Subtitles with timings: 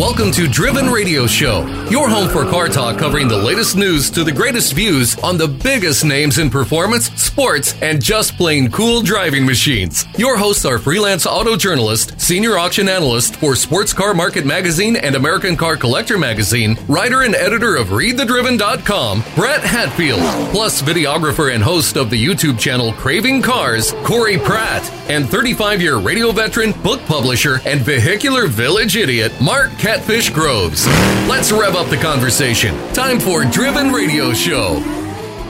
[0.00, 4.24] Welcome to Driven Radio Show, your home for car talk covering the latest news to
[4.24, 9.44] the greatest views on the biggest names in performance, sports, and just plain cool driving
[9.44, 10.06] machines.
[10.16, 15.16] Your hosts are freelance auto journalist, senior auction analyst for Sports Car Market Magazine and
[15.16, 20.20] American Car Collector Magazine, writer and editor of ReadTheDriven.com, Brett Hatfield,
[20.50, 25.98] plus videographer and host of the YouTube channel Craving Cars, Corey Pratt, and 35 year
[25.98, 30.86] radio veteran, book publisher, and vehicular village idiot, Mark Catfish Groves.
[31.26, 32.76] Let's rev up the conversation.
[32.92, 34.78] Time for Driven Radio Show.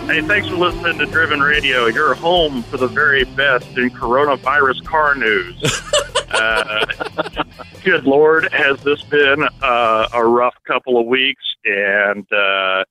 [0.07, 1.89] Hey, thanks for listening to Driven Radio.
[1.89, 5.63] Your home for the very best in coronavirus car news.
[6.31, 6.87] uh,
[7.85, 12.83] good Lord, has this been uh, a rough couple of weeks, and uh,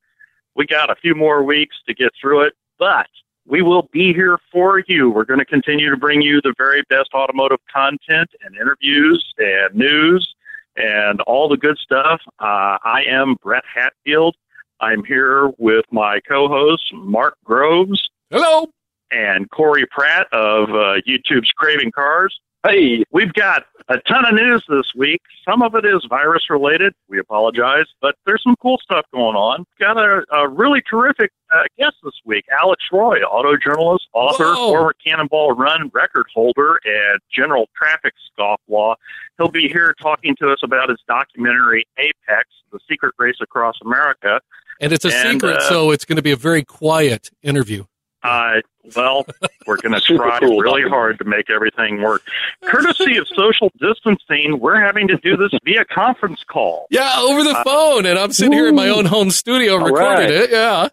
[0.56, 3.08] we got a few more weeks to get through it, but
[3.48, 5.10] we will be here for you.
[5.10, 9.74] We're going to continue to bring you the very best automotive content and interviews and
[9.74, 10.36] news
[10.80, 12.22] and all the good stuff.
[12.40, 14.36] Uh, I am Brett Hatfield.
[14.80, 18.02] I'm here with my co-host Mark Groves.
[18.32, 18.68] Hello.
[19.12, 22.40] And Corey Pratt of uh, YouTube's Craving Cars.
[22.68, 25.22] Hey, we've got a ton of news this week.
[25.48, 26.94] Some of it is virus related.
[27.08, 29.66] We apologize, but there's some cool stuff going on.
[29.80, 34.72] Got a, a really terrific uh, guest this week, Alex Roy, auto journalist, author, Whoa.
[34.72, 38.96] former Cannonball Run record holder, and general traffic scofflaw.
[39.38, 44.42] He'll be here talking to us about his documentary Apex, the secret race across America.
[44.82, 47.86] And it's a And, secret, uh, so it's going to be a very quiet interview.
[48.24, 48.56] Uh,
[48.96, 49.26] well,
[49.66, 50.90] we're going to try cool really documentary.
[50.90, 52.22] hard to make everything work.
[52.66, 56.88] Courtesy of social distancing, we're having to do this via conference call.
[56.90, 60.26] Yeah, over the phone, and I'm sitting here in my own home studio All recording
[60.26, 60.32] right.
[60.32, 60.52] it.
[60.52, 60.90] Yeah.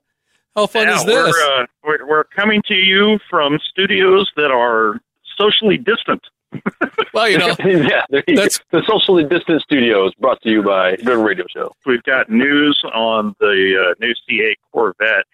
[0.55, 1.35] How fun Yeah, is this?
[1.35, 5.01] We're, uh, we're, we're coming to you from studios that are
[5.37, 6.23] socially distant.
[7.13, 8.81] well, you know, yeah, there you That's- go.
[8.81, 11.73] the socially distant studios brought to you by Driven Radio Show.
[11.85, 15.25] We've got news on the uh, new C8 Corvette.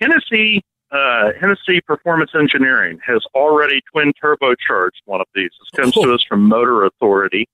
[0.00, 5.50] Hennessy, uh, Hennessy Performance Engineering has already twin turbocharged one of these.
[5.58, 7.48] This comes to us from Motor Authority.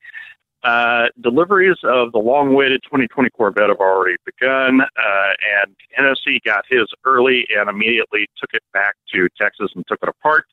[0.64, 5.32] Uh, deliveries of the long-awaited 2020 Corvette have already begun, uh,
[5.62, 10.08] and Hennessy got his early and immediately took it back to Texas and took it
[10.08, 10.46] apart.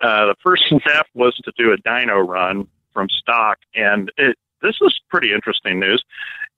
[0.00, 4.76] Uh, the first step was to do a dyno run from stock, and it, this
[4.80, 6.02] is pretty interesting news.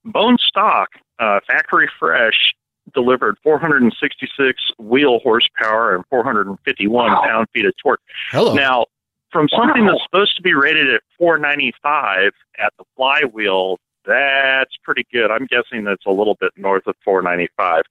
[0.05, 2.55] Bone stock, uh, factory fresh,
[2.93, 7.23] delivered 466 wheel horsepower and 451 Wow.
[7.25, 8.01] pound feet of torque.
[8.31, 8.55] hello.
[8.55, 8.87] Now,
[9.33, 9.93] from something Wow.
[9.93, 15.31] that's supposed to be rated at 495 at the flywheel, that's pretty good.
[15.31, 17.83] I'm guessing that's a little bit north of 495.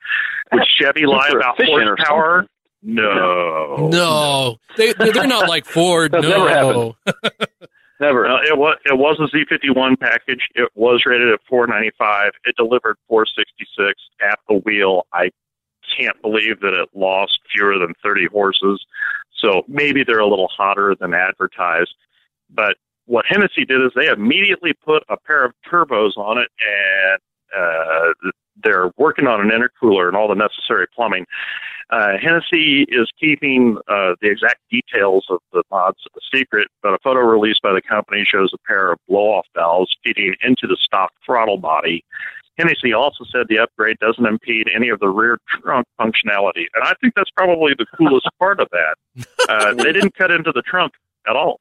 [0.52, 2.42] Would Chevy lie about horsepower?
[2.42, 2.50] something.
[2.82, 3.90] No.
[3.92, 6.14] no, they, they're not like Ford.
[6.14, 6.96] That's no.
[8.00, 8.28] never.
[8.28, 10.48] No, it was it was a Z51 package.
[10.56, 12.32] It was rated at 495.
[12.46, 15.06] It delivered 466 at the wheel.
[15.14, 15.32] I
[15.98, 18.86] can't believe that it lost fewer than 30 horses.
[19.38, 21.96] So maybe they're a little hotter than advertised.
[22.50, 27.20] But what Hennessy did is they immediately put a pair of turbos on it and
[27.58, 28.32] uh,
[28.64, 31.26] they're working on an intercooler and all the necessary plumbing.
[31.90, 37.00] Uh, Hennessy is keeping uh, the exact details of the mods a secret, but a
[37.04, 41.12] photo released by the company shows a pair of blow-off valves feeding into the stock
[41.26, 42.04] throttle body.
[42.60, 46.94] Hennessy also said the upgrade doesn't impede any of the rear trunk functionality, and I
[47.02, 49.26] think that's probably the coolest part of that.
[49.48, 50.94] Uh, they didn't cut into the trunk
[51.28, 51.60] at all,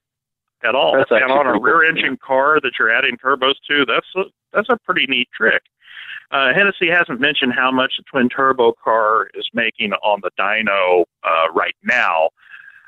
[0.65, 0.97] at all.
[0.97, 1.62] That's and on a cool.
[1.62, 5.62] rear-engine car that you're adding turbos to, that's a, that's a pretty neat trick.
[6.31, 11.05] Uh, Hennessy hasn't mentioned how much the twin turbo car is making on the dyno
[11.25, 12.28] uh, right now,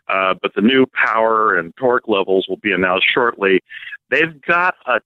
[0.08, 3.60] uh, but the new power and torque levels will be announced shortly.
[4.10, 5.00] They've got a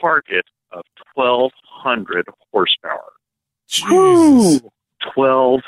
[0.00, 0.82] target of
[1.14, 3.12] 1,200 horsepower.
[3.66, 4.62] Jesus.
[5.14, 5.60] 1,200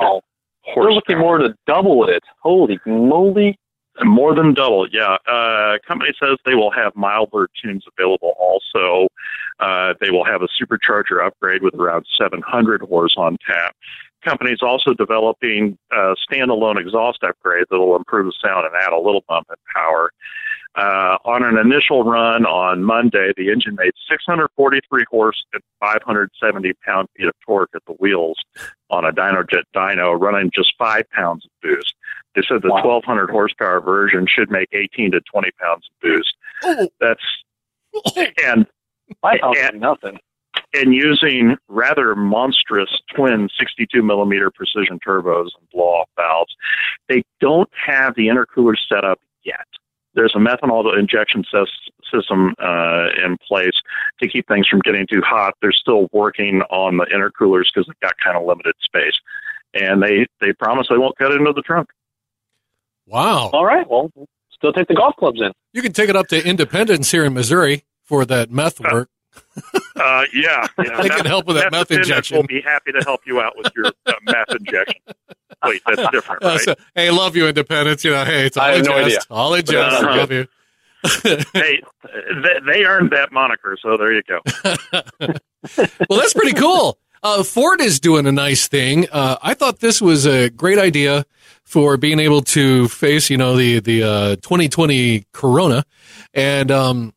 [0.00, 0.20] Wow.
[0.62, 0.82] horsepower.
[0.84, 2.22] They're looking more to double it.
[2.42, 3.58] Holy moly.
[4.04, 5.16] More than double, yeah.
[5.26, 9.08] Uh, company says they will have milder tunes available also.
[9.58, 13.76] Uh, they will have a supercharger upgrade with around 700 horse on tap.
[14.22, 18.98] Company's also developing a standalone exhaust upgrade that will improve the sound and add a
[18.98, 20.10] little bump in power.
[20.76, 27.08] Uh, on an initial run on Monday, the engine made 643 horse and 570 pound
[27.16, 28.38] feet of torque at the wheels
[28.88, 31.94] on a Dynojet dyno, running just five pounds of boost.
[32.36, 32.84] They said the Wow.
[32.84, 36.90] 1200 horsepower version should make 18 to 20 pounds of boost.
[37.00, 37.22] That's
[38.44, 38.66] and
[39.24, 39.70] house Yeah.
[39.74, 40.18] is nothing.
[40.72, 46.54] and using rather monstrous twin 62 millimeter precision turbos and blow off valves.
[47.08, 49.66] They don't have the intercooler set up yet.
[50.14, 51.44] There's a methanol injection
[52.12, 53.74] system uh, in place
[54.20, 55.54] to keep things from getting too hot.
[55.62, 59.14] They're still working on the intercoolers because they've got kind of limited space,
[59.74, 61.88] and they they promise they won't cut into the trunk.
[63.06, 63.50] Wow.
[63.52, 63.88] All right.
[63.88, 64.10] Well,
[64.52, 65.52] still take the golf clubs in.
[65.72, 69.08] You can take it up to Independence here in Missouri for that meth work.
[69.96, 71.02] Uh, yeah, yeah.
[71.02, 72.36] They can help with that meth attendants injection.
[72.38, 75.00] Will be happy to help you out with your uh, meth injection.
[75.64, 76.60] Wait, that's different, Uh, right?
[76.60, 78.04] so, hey, love you, Independence.
[78.04, 79.06] You know, hey, it's all I a have no jest.
[79.06, 79.18] idea.
[79.30, 80.02] All a jest.
[80.02, 80.16] Uh-huh.
[80.16, 80.46] Love you.
[81.52, 81.82] hey,
[82.42, 84.40] they, they earned that moniker, so there you go.
[86.08, 86.98] well, that's pretty cool.
[87.22, 89.06] Uh, Ford is doing a nice thing.
[89.12, 91.24] Uh, I thought this was a great idea
[91.64, 95.84] for being able to face, you know, the the uh, 2020 Corona,
[96.32, 97.12] and um,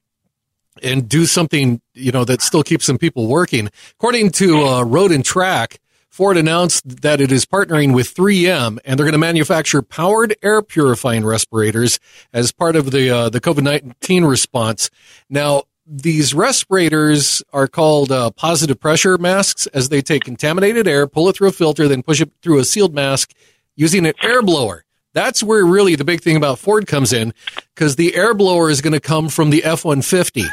[0.83, 3.69] and do something, you know, that still keeps some people working.
[3.93, 8.99] According to uh, Road and Track, Ford announced that it is partnering with 3M, and
[8.99, 11.99] they're going to manufacture powered air purifying respirators
[12.31, 14.91] as part of the uh, the COVID 19 response.
[15.27, 21.29] Now, these respirators are called uh, positive pressure masks as they take contaminated air, pull
[21.29, 23.33] it through a filter, then push it through a sealed mask
[23.75, 24.85] using an air blower.
[25.13, 27.33] That's where really the big thing about Ford comes in
[27.75, 30.45] because the air blower is going to come from the F 150.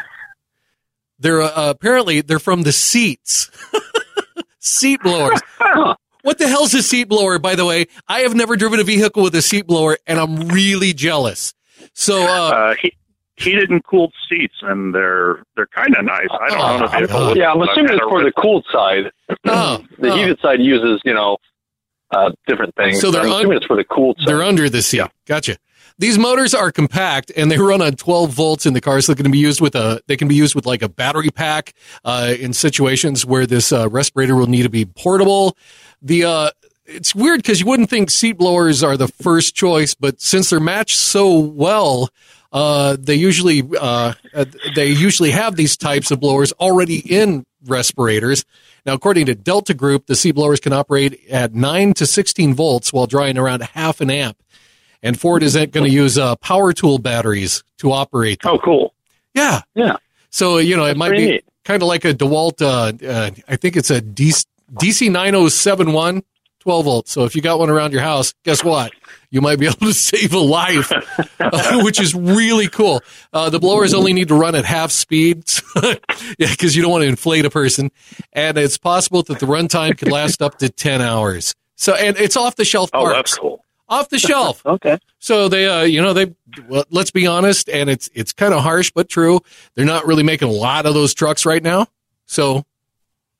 [1.20, 3.50] They're uh, apparently they're from the seats.
[4.58, 5.40] seat blowers.
[6.22, 7.86] What the hell's a seat blower, by the way?
[8.08, 11.54] I have never driven a vehicle with a seat blower and I'm really jealous.
[11.94, 12.92] So, uh, Uh, he,
[13.36, 16.26] heated and cooled seats, and they're they're kind of nice.
[16.30, 17.18] I don't own a Oh, vehicle.
[17.20, 17.36] God.
[17.38, 19.10] Yeah, I'm them, but I've assuming it's a for the cooled side.
[19.46, 20.16] oh, The oh.
[20.16, 21.38] heated side uses, you know,
[22.10, 23.00] uh, different things.
[23.00, 24.28] So they're I'm un- assuming it's for the cooled side.
[24.28, 25.02] They're under the seat.
[25.26, 25.56] Gotcha.
[26.00, 29.22] These motors are compact and they run on 12 volts in the car, so they
[29.22, 31.74] can be used with a they can be used with like a battery pack
[32.06, 35.58] uh, in situations where this uh, respirator will need to be portable.
[36.00, 36.50] The uh,
[36.86, 40.58] it's weird because you wouldn't think seat blowers are the first choice, but since they're
[40.58, 42.08] matched so well,
[42.50, 44.14] uh, they usually uh,
[44.74, 48.46] they usually have these types of blowers already in respirators.
[48.86, 52.90] Now, according to Delta Group, the seat blowers can operate at 9 to 16 volts
[52.90, 54.38] while drawing around half an amp.
[55.02, 58.52] And Ford is going to use uh, power tool batteries to operate them.
[58.54, 58.94] oh, cool.
[59.34, 59.62] Yeah.
[59.74, 59.96] Yeah.
[60.30, 61.44] So, you know, it might be neat.
[61.64, 64.44] kind of like a DeWalt, uh, uh, I think it's a DC,
[64.74, 66.22] DC 9071
[66.60, 67.10] 12 volts.
[67.10, 68.92] So if you got one around your house, guess what?
[69.30, 70.92] You might be able to save a life,
[71.40, 73.00] uh, which is really cool.
[73.32, 75.44] Uh, the blowers only need to run at half speed
[76.38, 77.90] because you don't want to inflate a person.
[78.34, 81.54] And it's possible that the runtime could last up to 10 hours.
[81.76, 83.16] So, and it's off the shelf Oh, parts.
[83.16, 83.64] that's cool.
[83.90, 84.62] Off the shelf.
[84.66, 84.98] Okay.
[85.18, 86.32] So they, uh, you know, they,
[86.68, 89.40] well, let's be honest, and it's, it's kind of harsh, but true.
[89.74, 91.88] They're not really making a lot of those trucks right now.
[92.26, 92.64] So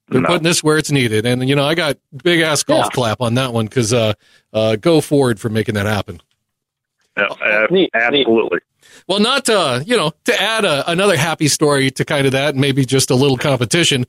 [0.08, 0.26] they're No.
[0.26, 1.25] putting this where it's needed.
[1.25, 2.91] And, you know, I got big ass golf Yeah.
[2.91, 4.12] clap on that one because, uh,
[4.52, 6.20] uh, go forward for making that happen.
[7.17, 8.58] Yeah, uh, absolutely.
[9.06, 12.54] Well, not, to, you know, to add a, another happy story to kind of that,
[12.54, 14.06] maybe just a little competition.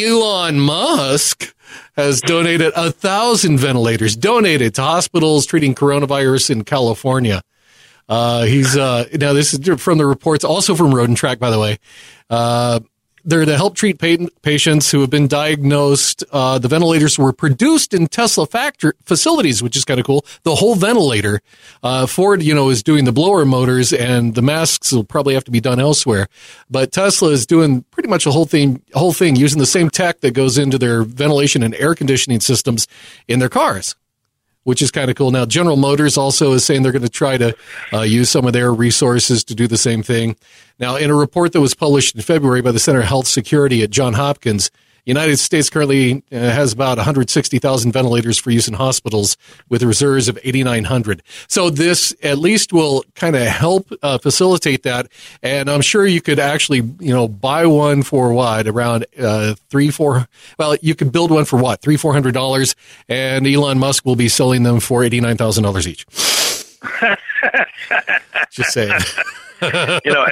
[0.00, 1.54] Elon Musk
[1.96, 7.42] has donated a thousand ventilators donated to hospitals treating coronavirus in California.
[8.08, 11.50] Uh, he's, uh, now this is from the reports, also from Road and Track, by
[11.50, 11.78] the way.
[12.30, 12.80] Uh,
[13.28, 16.24] they're to help treat pa- patients who have been diagnosed.
[16.32, 20.24] Uh, the ventilators were produced in Tesla factory facilities, which is kind of cool.
[20.44, 21.42] The whole ventilator.
[21.82, 25.44] Uh, Ford, you know, is doing the blower motors, and the masks will probably have
[25.44, 26.28] to be done elsewhere.
[26.70, 30.20] But Tesla is doing pretty much the whole thing, whole thing using the same tech
[30.20, 32.88] that goes into their ventilation and air conditioning systems
[33.28, 33.94] in their cars
[34.68, 35.30] which is kind of cool.
[35.30, 37.56] Now, General Motors also is saying they're going to try to
[37.90, 40.36] uh, use some of their resources to do the same thing.
[40.78, 43.82] Now, in a report that was published in February by the Center of Health Security
[43.82, 44.70] at John Hopkins,
[45.08, 49.38] United States currently uh, has about 160,000 ventilators for use in hospitals
[49.70, 51.22] with reserves of 8,900.
[51.48, 55.08] So this at least will kind of help uh, facilitate that.
[55.42, 59.90] And I'm sure you could actually, you know, buy one for what around uh, three,
[59.90, 60.28] four.
[60.58, 62.76] Well, you could build one for what three, four hundred dollars,
[63.08, 66.04] and Elon Musk will be selling them for eighty nine thousand dollars each.
[68.50, 69.00] Just saying.
[70.04, 70.26] you know,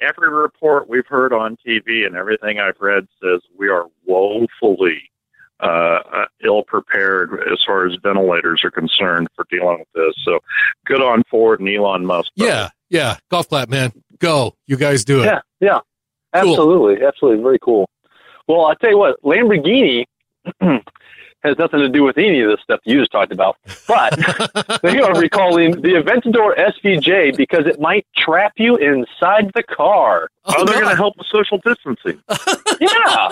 [0.00, 5.02] every report we've heard on TV and everything I've read says we are woefully
[5.60, 5.66] uh,
[6.12, 10.14] uh, ill prepared as far as ventilators are concerned for dealing with this.
[10.24, 10.38] So,
[10.86, 12.30] good on Ford and Elon Musk.
[12.34, 13.16] Yeah, yeah.
[13.30, 13.92] Golf clap, man.
[14.18, 14.54] Go.
[14.66, 15.26] You guys do it.
[15.26, 15.78] Yeah, yeah,
[16.42, 16.50] Cool.
[16.52, 17.88] absolutely, absolutely, very cool.
[18.48, 20.04] Well, I'll tell you what, Lamborghini
[21.44, 24.16] has nothing to do with any of this stuff you just talked about, but
[24.82, 30.28] they are recalling the Aventador SVJ because it might trap you inside the car.
[30.46, 32.20] Oh, they're going to help with social distancing.
[32.80, 33.28] Yeah,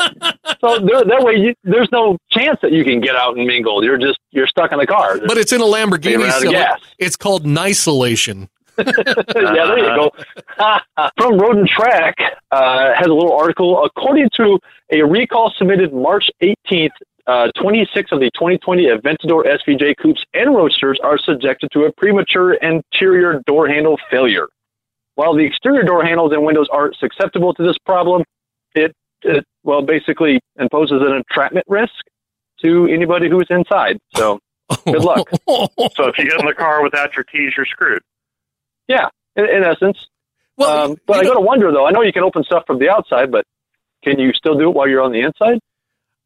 [0.60, 3.84] so there, that way you, there's no chance that you can get out and mingle.
[3.84, 5.18] You're just you're stuck in the car.
[5.26, 6.30] But it's in a Lamborghini.
[6.40, 8.48] so it's called nisolation.
[8.78, 8.84] yeah,
[9.34, 10.10] there you go.
[11.18, 12.16] From Road and Track
[12.52, 13.84] uh, has a little article.
[13.84, 14.58] According to
[14.90, 16.90] a recall submitted March 18th,
[17.26, 22.54] uh, 26 of the 2020 Aventador SVJ coupes and roadsters are subjected to a premature
[22.54, 24.48] interior door handle failure.
[25.14, 28.24] While the exterior door handles and windows are susceptible to this problem,
[28.74, 31.92] it, it well basically imposes an entrapment risk
[32.62, 33.98] to anybody who's inside.
[34.16, 34.40] So
[34.84, 35.30] good luck.
[35.96, 38.02] So if you get in the car without your keys, you're screwed.
[38.88, 40.08] Yeah, in, in essence.
[40.56, 41.86] well, um, but I know, got to wonder though.
[41.86, 43.44] I know you can open stuff from the outside, but
[44.02, 45.60] can you still do it while you're on the inside?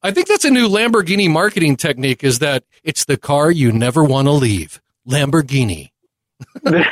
[0.06, 2.22] I think that's a new Lamborghini marketing technique.
[2.22, 4.80] Is that it's the car you never want to leave.
[5.08, 5.90] Lamborghini.
[6.64, 6.84] Maybe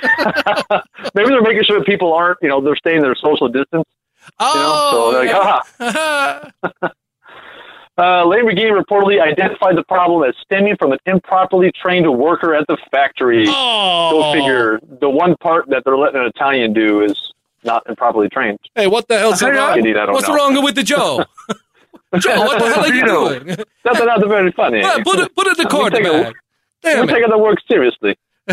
[1.28, 3.84] they're making sure that people aren't, you know, they're staying their social distance.
[4.40, 6.88] Oh, so they're like, yeah.
[7.96, 12.76] Uh, Lamborghini reportedly identified the problem as stemming from an improperly trained worker at the
[12.90, 13.44] factory.
[13.46, 14.80] oh, Go figure.
[14.98, 18.58] The one part that they're letting an Italian do is not improperly trained.
[18.74, 19.78] Hey, what the hell's wrong?
[19.78, 20.34] Idiot, I don't What's know.
[20.34, 21.24] wrong with the Joe?
[22.18, 23.56] Joe, what the hell are you doing?
[23.84, 24.78] That's not very funny.
[24.80, 26.34] Yeah, put it, put it in the We take a- quarterback.
[26.84, 27.08] We're it.
[27.08, 28.16] taking the work seriously.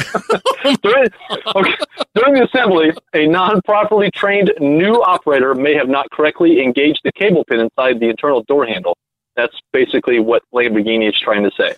[0.83, 1.09] during,
[1.55, 1.75] okay,
[2.15, 7.43] during the assembly, a non-properly trained new operator may have not correctly engaged the cable
[7.43, 8.97] pin inside the internal door handle.
[9.35, 11.75] That's basically what Lamborghini is trying to say.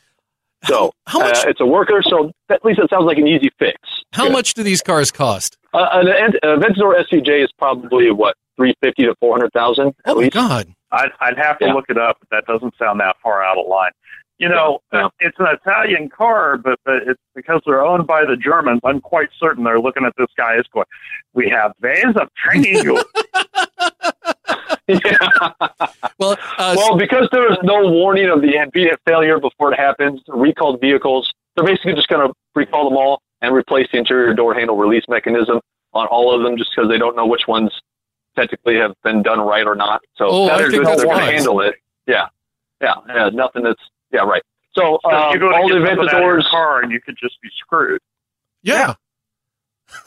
[0.65, 3.49] So How much- Uh, it's a worker, so at least it sounds like an easy
[3.59, 3.77] fix.
[4.13, 5.57] How much do these cars cost?
[5.73, 9.93] Uh, an an Aventador SVJ is probably what three fifty to four hundred thousand.
[10.05, 10.33] Oh my least.
[10.33, 10.67] god!
[10.93, 11.73] I'd, I'd have to Yeah.
[11.73, 13.91] look it up, but that doesn't sound that far out of line.
[14.39, 15.09] You know, Yeah.
[15.19, 18.79] it's an Italian car, but, but it's because they're owned by the Germans.
[18.83, 20.85] I'm quite certain they're looking at this guy as going,
[21.33, 23.03] "We have ways of training you."
[24.85, 24.99] Yeah.
[26.19, 30.21] Well, uh, Well, because there is no warning of the immediate failure before it happens,
[30.27, 34.53] recalled vehicles, they're basically just going to recall them all and replace the interior door
[34.53, 35.61] handle release mechanism
[35.93, 37.71] on all of them just because they don't know which ones
[38.35, 40.01] technically have been done right or not.
[40.17, 41.75] So Oh, I that's think they're going to handle it.
[42.07, 42.27] Yeah.
[42.81, 42.95] Yeah.
[43.07, 43.29] Yeah.
[43.29, 44.41] Nothing that's, yeah, right.
[44.75, 46.99] So, So um, you go all the something out of your Aventadors, car, and you
[47.01, 48.01] could just be screwed.
[48.61, 48.95] yeah.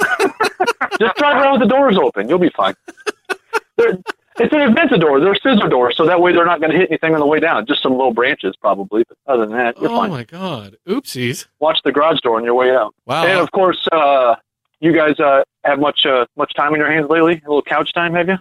[0.99, 2.29] just drive around with the doors open.
[2.29, 2.75] You'll be fine.
[3.77, 3.99] They're,
[4.39, 5.21] it's an Aventador.
[5.23, 7.41] They're scissor doors, so that way they're not going to hit anything on the way
[7.41, 7.67] down.
[7.67, 9.05] Just some little branches, probably.
[9.09, 10.11] But other than that, you're Oh fine.
[10.11, 10.77] Oh my god!
[10.89, 11.47] Oopsies!
[11.61, 12.95] watch the garage door on your way out.
[13.07, 13.27] Wow.
[13.27, 14.35] And of course, uh,
[14.81, 17.43] you guys uh, have much uh, much time in your hands lately.
[17.45, 18.39] A little couch time, have you?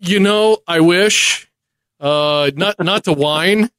[0.00, 1.48] You know, I wish
[2.00, 3.70] uh, not not to whine,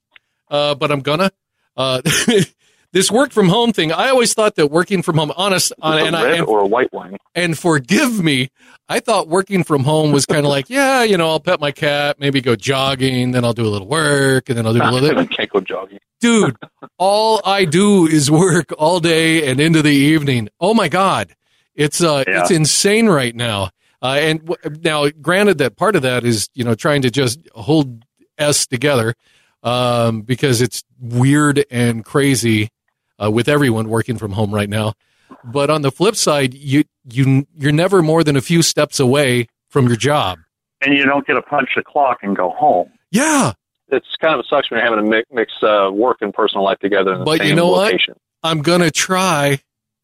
[0.49, 1.31] uh, but I'm gonna.
[2.93, 3.91] Uh, this work from home thing.
[3.91, 6.59] I always thought that working from home, honest, uh, a and I red and, or
[6.59, 7.17] a white wine?
[7.35, 8.49] and forgive me,
[8.87, 11.71] I thought working from home was kind of like, yeah, you know, I'll pet my
[11.71, 14.91] cat, maybe go jogging, then I'll do a little work, and then I'll do a
[14.91, 15.19] little.
[15.19, 15.99] I can't go jogging.
[16.19, 16.55] Dude,
[16.97, 20.49] all I do is work all day and into the evening.
[20.59, 21.33] Oh my god,
[21.75, 22.41] it's uh, Yeah.
[22.41, 23.69] it's insane right now.
[24.01, 27.39] Uh, and w- now, granted, that part of that is you know trying to just
[27.55, 28.03] hold
[28.37, 29.15] s together
[29.63, 32.69] um, because it's weird and crazy
[33.23, 34.93] uh, with everyone working from home right now.
[35.43, 39.47] But on the flip side, you you you're never more than a few steps away
[39.69, 40.39] from your job.
[40.81, 42.91] And you don't get to punch the clock and go home.
[43.11, 43.53] Yeah,
[43.89, 46.63] It's kind of a sucks when you're having to mix, mix uh, work and personal
[46.63, 47.85] life together in the But same you know what?
[47.85, 48.15] location.
[48.43, 49.59] I'm gonna try,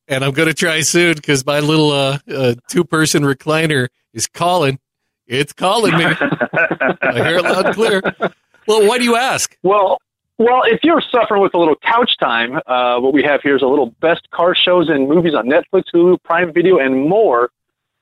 [0.08, 4.80] and I'm gonna try soon because my little uh, uh, two person recliner is calling.
[5.28, 6.06] It's calling me.
[7.02, 8.02] I hear it loud and clear.
[8.68, 9.56] Well, why do you ask?
[9.64, 10.00] Well,
[10.40, 13.62] well, if you're suffering with a little couch time, uh, what we have here is
[13.62, 17.52] a little best car shows and movies on Netflix, Hulu, Prime Video, and more.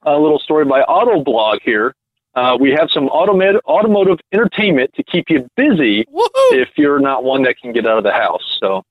[0.04, 1.96] A little story by Autoblog here.
[2.36, 6.52] Uh, we have some automotive automotive entertainment to keep you busy Woohoo!
[6.52, 8.60] if you're not one that can get out of the house.
[8.60, 8.84] So,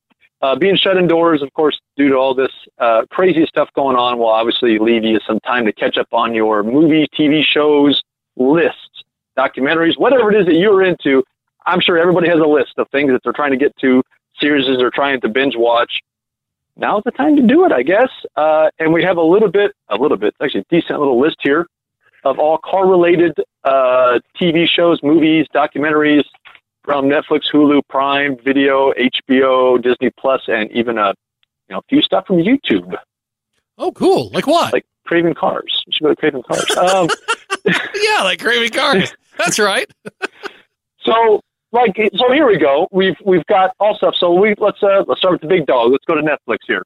[0.42, 2.50] uh, being shut indoors, of course, due to all this
[2.80, 6.34] uh, crazy stuff going on, will obviously leave you some time to catch up on
[6.34, 8.02] your movie, TV shows,
[8.34, 9.04] lists,
[9.38, 11.22] documentaries, whatever it is that you're into.
[11.66, 14.02] I'm sure everybody has a list of things that they're trying to get to,
[14.40, 16.00] series they're trying to binge watch.
[16.76, 18.11] Now's the time to do it, I guess.
[18.37, 21.37] Uh, and we have a little bit, a little bit, actually, a decent little list
[21.42, 21.66] here
[22.25, 23.32] of all car-related
[23.64, 26.25] uh, TV shows, movies, documentaries
[26.85, 31.14] from Netflix, Hulu, Prime Video, HBO, Disney Plus, and even a
[31.68, 32.94] you know a few stuff from YouTube,
[33.78, 34.30] Oh, cool.
[34.32, 34.73] Like what?
[34.73, 35.82] like Craving Cars.
[35.87, 36.64] You should go to Craving Cars.
[36.76, 37.08] Um,
[37.94, 39.12] yeah, like craving cars.
[39.38, 39.90] That's right.
[41.00, 41.40] so
[41.76, 42.88] like so here we go.
[42.90, 44.14] We've we've got all stuff.
[44.16, 45.92] So we let's uh let's start with the big dog.
[45.92, 46.83] Let's go to Netflix here.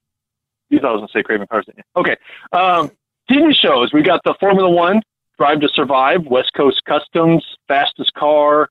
[0.68, 2.00] You thought I was gonna say Craving Cars, didn't you?
[2.00, 2.16] Okay.
[2.52, 2.90] Um,
[3.30, 3.92] TV shows.
[3.92, 5.00] We got the Formula One,
[5.38, 8.68] Drive to Survive, West Coast Customs, Fastest Car,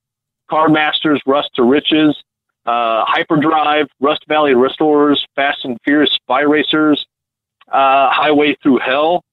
[0.50, 2.16] Car Masters, Rust to Riches,
[2.66, 7.06] uh, Hyperdrive, Rust Valley Restorers, Fast and Furious Spy Racers,
[7.72, 9.24] uh, Highway Through Hell,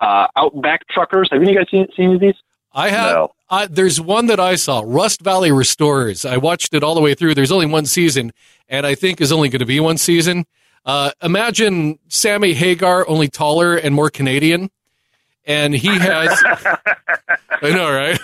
[0.00, 1.28] uh, Outback Truckers.
[1.32, 2.34] Have you guys seen, seen any of these?
[2.72, 3.14] I have.
[3.14, 3.30] No.
[3.48, 6.24] I, there's one that I saw, Rust Valley Restorers.
[6.24, 7.34] I watched it all the way through.
[7.34, 8.32] There's only one season,
[8.68, 10.46] and I think is only going to be one season.
[10.84, 14.70] Uh, imagine Sammy Hagar, only taller and more Canadian,
[15.44, 16.42] and he has.
[17.62, 18.18] I know, right?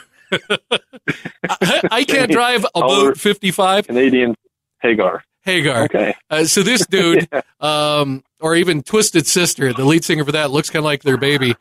[1.48, 3.08] I, I can't drive Taller.
[3.10, 3.86] about 55.
[3.86, 4.36] Canadian
[4.80, 5.24] Hagar.
[5.44, 5.84] Hagar.
[5.84, 6.14] Okay.
[6.30, 7.28] Uh, so this dude,
[7.60, 11.16] um, or even Twisted Sister, the lead singer for that, looks kind of like their
[11.16, 11.54] baby.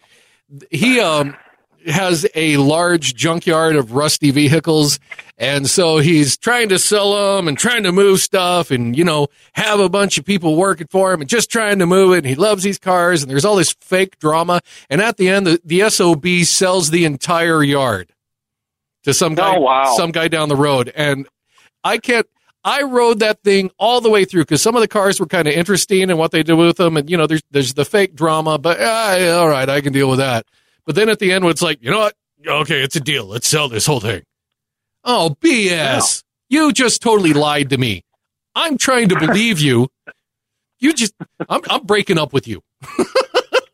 [0.70, 1.36] He um,
[1.88, 5.00] has a large junkyard of rusty vehicles,
[5.38, 9.27] and so he's trying to sell them and trying to move stuff, and you know,
[9.53, 12.19] have a bunch of people working for him and just trying to move it.
[12.19, 14.61] And he loves these cars, and there's all this fake drama.
[14.89, 18.11] And at the end, the, the sob sells the entire yard
[19.03, 19.93] to some oh, guy, Oh, wow.
[19.95, 21.27] some guy down the road, and
[21.83, 22.27] I can't.
[22.63, 25.47] I rode that thing all the way through because some of the cars were kind
[25.47, 28.13] of interesting and what they did with them, and you know, there's there's the fake
[28.15, 30.45] drama, but yeah, all right, I can deal with that.
[30.85, 32.15] But then at the end, when it's like, you know what?
[32.45, 33.25] Okay, it's a deal.
[33.25, 34.23] Let's sell this whole thing.
[35.03, 36.23] Oh, BS!
[36.50, 38.03] You just totally lied to me.
[38.55, 39.88] I'm trying to believe you.
[40.79, 41.13] You just,
[41.47, 42.61] I'm, I'm breaking up with you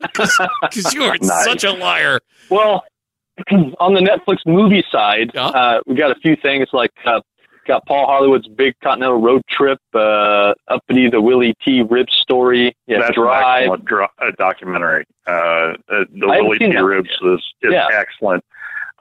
[0.01, 1.45] because you are Nice.
[1.45, 2.19] such a liar.
[2.49, 2.83] Well,
[3.79, 5.47] on the Netflix movie side, Yeah.
[5.47, 7.21] uh, we got a few things like uh,
[7.67, 11.83] got Paul Hollywood's Big Continental Road Trip, uh, Uppity, the Willy T.
[11.83, 13.61] Ribbs story, yeah, That's an Drive.
[13.63, 15.05] excellent dra- uh, documentary.
[15.27, 16.65] Uh, uh, the Willy T.
[16.67, 17.87] Ribbs is, is Yeah.
[17.93, 18.43] excellent.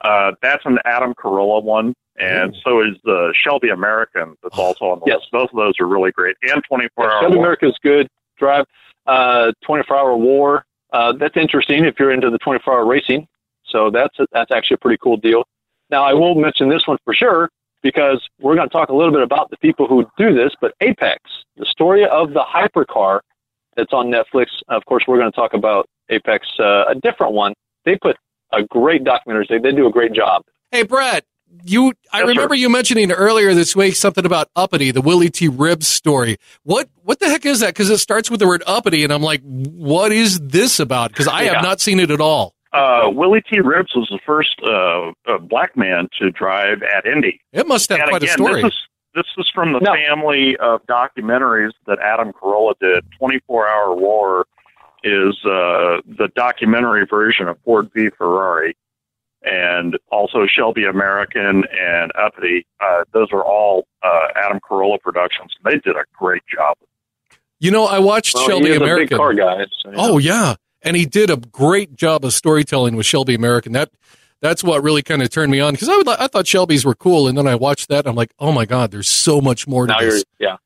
[0.02, 4.36] Uh, that's an Adam Carolla one, and so is the Shelby American.
[4.42, 5.18] That's also on the Yes.
[5.20, 5.30] list.
[5.32, 6.36] Both of those are really great.
[6.42, 7.56] And 24 Yeah, Hour Shelby War.
[7.62, 8.08] is good.
[8.38, 8.66] Drive,
[9.06, 10.64] uh, 24 Hour War.
[10.92, 13.26] Uh, that's interesting if you're into the 24 hour racing.
[13.64, 15.44] So that's that's actually a pretty cool deal.
[15.90, 17.50] Now I will mention this one for sure
[17.82, 20.52] because we're going to talk a little bit about the people who do this.
[20.60, 21.20] But Apex,
[21.56, 23.20] the story of the hypercar
[23.76, 24.46] that's on Netflix.
[24.68, 27.54] Of course, we're going to talk about Apex, uh, a different one.
[27.84, 28.16] They put
[28.52, 29.46] a great documentary.
[29.48, 30.42] They they do a great job.
[30.72, 31.24] Hey, Brett,
[31.64, 32.60] you, I Yes, remember sir.
[32.60, 35.48] you mentioning earlier this week something about uppity, the Willy T.
[35.48, 36.38] Ribbs story.
[36.64, 37.68] What, what the heck is that?
[37.68, 41.10] Because it starts with the word uppity, and I'm like, what is this about?
[41.10, 41.54] Because I Yeah.
[41.54, 42.55] have not seen it at all.
[42.76, 43.60] Uh, Willy T.
[43.60, 47.40] Ribbs was the first uh, uh, black man to drive at Indy.
[47.52, 48.62] It must have and quite again, a story.
[48.62, 48.78] this is
[49.14, 49.94] this is from the No.
[49.94, 53.04] family of documentaries that Adam Carolla did.
[53.18, 54.46] Twenty Four Hour War
[55.04, 58.76] is uh, the documentary version of Ford v Ferrari,
[59.42, 62.66] and also Shelby American and Uppity.
[62.80, 65.54] Uh, those are all uh, Adam Carolla productions.
[65.64, 66.76] They did a great job.
[67.60, 69.08] you know, I watched Well, Shelby he a American.
[69.08, 69.64] big car guy.
[69.82, 69.96] So, yeah.
[69.98, 70.54] Oh yeah,
[70.86, 73.72] and he did a great job of storytelling with Shelby American.
[73.72, 73.90] That
[74.40, 76.94] that's what really kind of turned me on because I would I thought Shelby's were
[76.94, 78.00] cool, and then I watched that.
[78.00, 80.24] And I'm like, oh my god, there's so much more to now you're this.
[80.38, 80.56] yeah.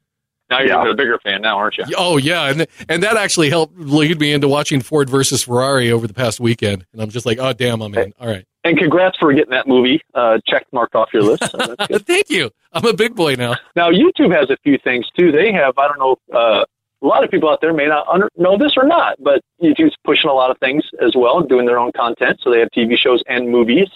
[0.51, 0.91] Now you're Yeah.
[0.91, 1.85] a bigger fan now, aren't you?
[1.97, 6.07] Oh yeah, and and that actually helped lead me into watching Ford versus Ferrari over
[6.09, 8.13] the past weekend, and I'm just like, oh damn, I'm in.
[8.21, 11.49] All right, And congrats for getting that movie uh, checked marked off your list.
[11.53, 12.05] So that's good.
[12.07, 12.51] thank you.
[12.73, 13.55] I'm a big boy now.
[13.77, 15.31] now YouTube has a few things too.
[15.31, 16.17] They have I don't know.
[16.37, 16.65] Uh,
[17.03, 19.97] a lot of people out there may not under, know this or not, but YouTube's
[20.05, 22.41] pushing a lot of things as well, doing their own content.
[22.43, 23.89] So they have TV shows and movies.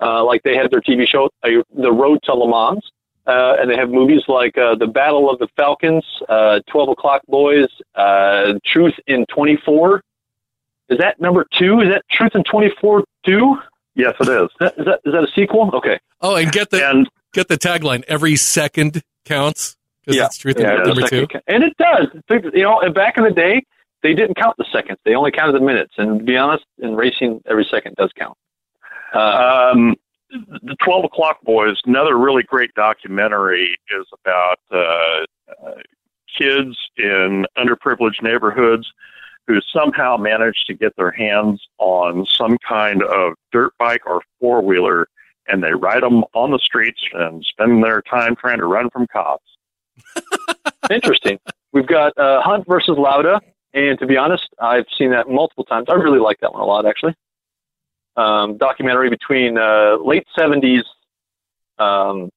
[0.00, 2.84] Uh, like they have their TV show, uh, The Road to Le Mans,
[3.26, 7.22] uh, and they have movies like uh, The Battle of the Falcons, uh, 12 O'Clock
[7.28, 10.02] Boys, uh, Truth in 24.
[10.88, 11.80] Is that number two?
[11.80, 13.56] Is that Truth in 24 two?
[13.94, 14.42] Yes, it is.
[14.42, 15.70] Is that, is that, is that a sequel?
[15.74, 15.98] Okay.
[16.20, 19.75] Oh, and get the And get the tagline: every second counts.
[20.06, 20.26] Because Yeah.
[20.26, 21.20] it's truth Yeah, number two.
[21.22, 22.06] second And it does.
[22.54, 23.62] You know, and back in the day,
[24.02, 24.98] they didn't count the seconds.
[25.04, 25.94] They only counted the minutes.
[25.98, 28.38] And to be honest, in racing, every second does count.
[29.12, 29.96] Uh, Um,
[30.30, 35.24] the 12 o'clock boys another really great documentary is about uh,
[35.66, 35.74] uh,
[36.36, 38.92] kids in underprivileged neighborhoods
[39.46, 44.60] who somehow manage to get their hands on some kind of dirt bike or four
[44.62, 45.08] wheeler
[45.46, 49.06] and they ride them on the streets and spend their time trying to run from
[49.06, 49.55] cops
[50.90, 51.38] interesting.
[51.72, 53.40] We've got uh, Hunt versus Lauda.
[53.74, 55.86] And to be honest, I've seen that multiple times.
[55.90, 57.14] I really like that one a lot, actually.
[58.16, 60.82] Um, documentary between uh, late 70s
[61.78, 62.30] um,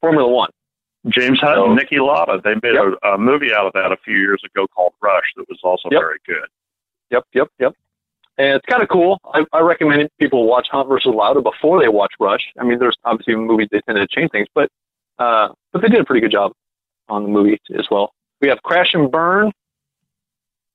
[0.00, 0.50] Formula One.
[1.08, 3.96] james hunt So- and niki lauda they made a, a movie out of that a
[4.04, 6.00] few years ago called rush that was also Yep.
[6.00, 6.48] very good
[7.10, 7.72] Yep, yep, yep.
[8.38, 9.20] And it's kind of cool.
[9.32, 12.40] I, I recommend people watch Hunt versus Lauda before they watch Rush.
[12.58, 14.68] I mean, there's obviously movies they tend to change things, but
[15.20, 16.52] uh, but they did a pretty good job
[17.08, 18.12] on the movie as well.
[18.40, 19.52] We have Crash and Burn,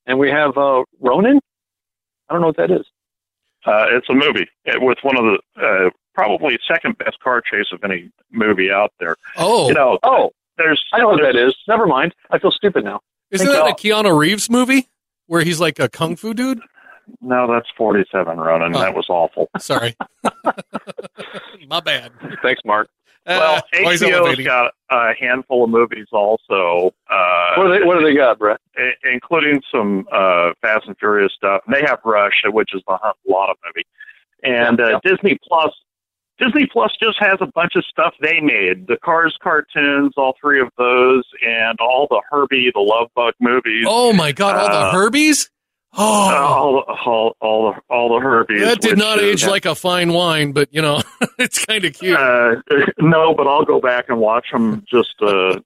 [0.06, 1.40] and we have uh, Ronin.
[2.30, 2.86] I don't know what that is.
[3.66, 5.24] Uh, it's a movie uh, with one of
[5.56, 9.16] the uh, probably second best car chase of any movie out there.
[9.38, 11.56] Oh, You know, Oh, there's I know what there's- that is.
[11.68, 12.14] Never mind.
[12.32, 13.02] I feel stupid now.
[13.32, 14.88] isn't think that a I'll- Keanu Reeves movie
[15.28, 16.62] where he's like a kung fu dude?
[17.22, 18.76] No, that's 47 Ronin.
[18.76, 18.80] Oh.
[18.80, 19.50] That was awful.
[19.58, 19.96] Sorry,
[21.68, 22.12] my bad.
[22.44, 22.88] Thanks, Mark.
[23.30, 24.46] Well, Uh, always HBO's elevating.
[24.46, 28.60] got a handful of movies also, uh, What do they What do they got, Brett?
[29.04, 31.62] including some uh, Fast and Furious stuff.
[31.68, 33.86] And they have Rush, which is a hu- lot of movie,
[34.44, 35.72] and uh, Disney Plus.
[36.40, 38.88] Disney Plus just has a bunch of stuff they made.
[38.88, 43.86] The Cars cartoons, all three of those, and all the Herbie the Love Bug movies.
[43.88, 45.50] Oh my god, all Uh, the Herbies.
[45.98, 48.62] Oh, all, the- all, all, the, all the Herbies.
[48.62, 51.02] that did not age like a fine wine, but you know,
[51.40, 52.18] it's kind of cute.
[52.18, 52.56] Uh,
[53.00, 55.60] no, but I'll go back and watch them just uh,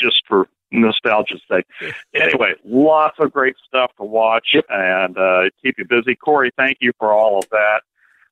[0.00, 1.66] just for nostalgia's sake.
[2.14, 6.14] Anyway, lots of great stuff to watch and uh, keep you busy.
[6.14, 7.80] Corey, thank you for all of that.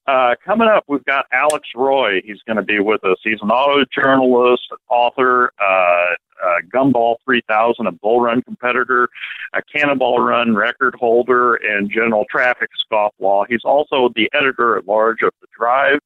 [0.07, 2.21] Uh, coming up, we've got Alex Roy.
[2.25, 3.17] He's going to be with us.
[3.25, 5.86] He's an auto journalist, author, uh,
[6.93, 9.09] Gumball 3000, a bull run competitor,
[9.53, 13.47] a cannonball run record holder, and general traffic scofflaw.
[13.49, 16.01] He's also the editor at large of The Drive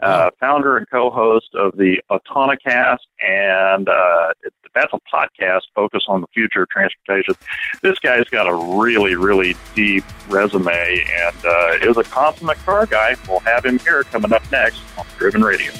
[0.00, 4.32] uh, founder and co-host of the Autonocast, and uh,
[4.74, 7.34] that's a podcast focused on the future of transportation.
[7.82, 13.16] This guy's got a really, really deep resume, and uh, is a consummate car guy.
[13.28, 15.72] We'll have him here coming up next on Driven Radio.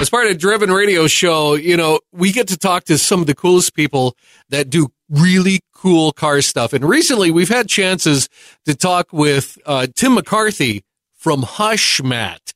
[0.00, 3.26] As part of Driven Radio Show, you know, we get to talk to some of
[3.26, 4.16] the coolest people
[4.48, 6.72] that do really cool car stuff.
[6.72, 8.26] And recently we've had chances
[8.64, 12.54] to talk with uh, Tim McCarthy from Hushmat.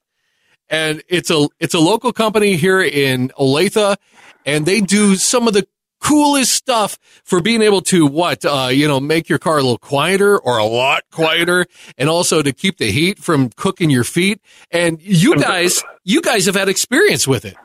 [0.70, 3.98] And it's a it's a local company here in Olathe,
[4.46, 5.68] and they do some of the
[6.04, 9.78] coolest stuff for being able to what uh, you know make your car a little
[9.78, 11.66] quieter or a lot quieter,
[11.98, 14.40] and also to keep the heat from cooking your feet.
[14.70, 17.56] And you guys, you guys have had experience with it.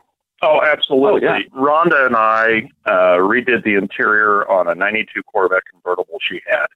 [0.42, 1.28] Oh, absolutely.
[1.28, 1.40] Oh, yeah.
[1.54, 6.68] Rhonda and I uh, redid the interior on a 92 Corvette convertible she had,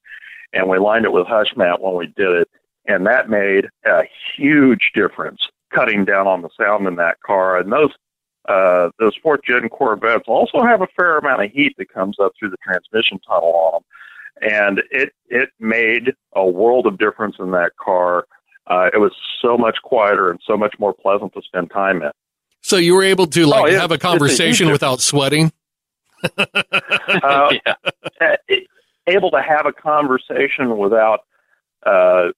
[0.51, 2.49] and we lined it with Hushmat when we did it,
[2.87, 4.03] and that made a
[4.35, 7.57] huge difference cutting down on the sound in that car.
[7.57, 7.91] And those
[8.49, 12.33] uh, those fourth gen Corvettes also have a fair amount of heat that comes up
[12.37, 17.51] through the transmission tunnel on them, and it it made a world of difference in
[17.51, 18.25] that car.
[18.67, 22.11] Uh, it was so much quieter and so much more pleasant to spend time in.
[22.61, 23.81] So you were able to like Oh, yeah.
[23.81, 25.51] have a It's a conversation without sweating.
[26.37, 27.73] Uh, yeah.
[28.21, 28.35] uh,
[29.07, 31.19] able to have a conversation without
[31.85, 32.29] uh,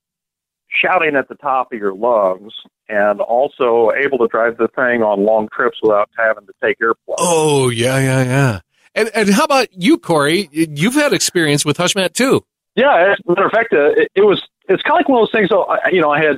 [0.79, 2.53] shouting at the top of your lungs,
[2.89, 7.15] and also able to drive the thing on long trips without having to take earplugs.
[7.17, 8.59] Oh yeah, yeah, yeah.
[8.93, 10.49] And and how about you, Corey?
[10.51, 12.45] You've had experience with Hushmat too.
[12.75, 15.21] Yeah, as a matter of fact, uh, it, it was it's kind of like one
[15.21, 15.49] of those things.
[15.49, 16.38] So, I, you know, I had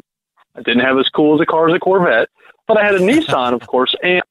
[0.56, 2.30] I didn't have as cool as a car as a Corvette,
[2.68, 4.22] but I had a Nissan, of course, and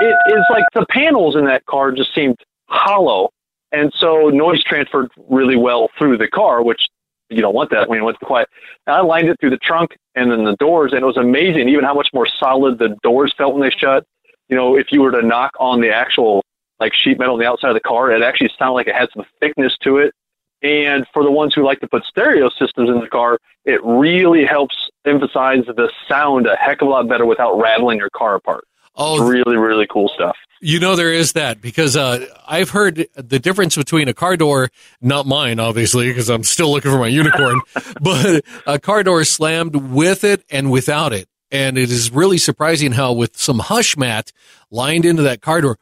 [0.00, 3.30] it is like the panels in that car just seemed hollow,
[3.72, 6.88] and so noise transferred really well through the car, which
[7.34, 8.48] you don't want that when you want the quiet.
[8.86, 11.68] And I lined it through the trunk and then the doors, and it was amazing,
[11.68, 14.04] even how much more solid the doors felt when they shut.
[14.48, 16.44] You know, if you were to knock on the actual
[16.80, 19.08] like sheet metal on the outside of the car, it actually sounded like it had
[19.14, 20.14] some thickness to it.
[20.62, 24.44] And for the ones who like to put stereo systems in the car, it really
[24.44, 28.64] helps emphasize the sound a heck of a lot better without rattling your car apart.
[28.96, 30.36] Oh, Really, really cool stuff.
[30.64, 34.70] You know there is that because uh, I've heard the difference between a car door,
[34.98, 37.60] not mine, obviously, because I'm still looking for my unicorn,
[38.00, 41.28] but a car door slammed with it and without it.
[41.50, 44.32] And it is really surprising how with some Hushmat
[44.70, 45.78] lined into that car door,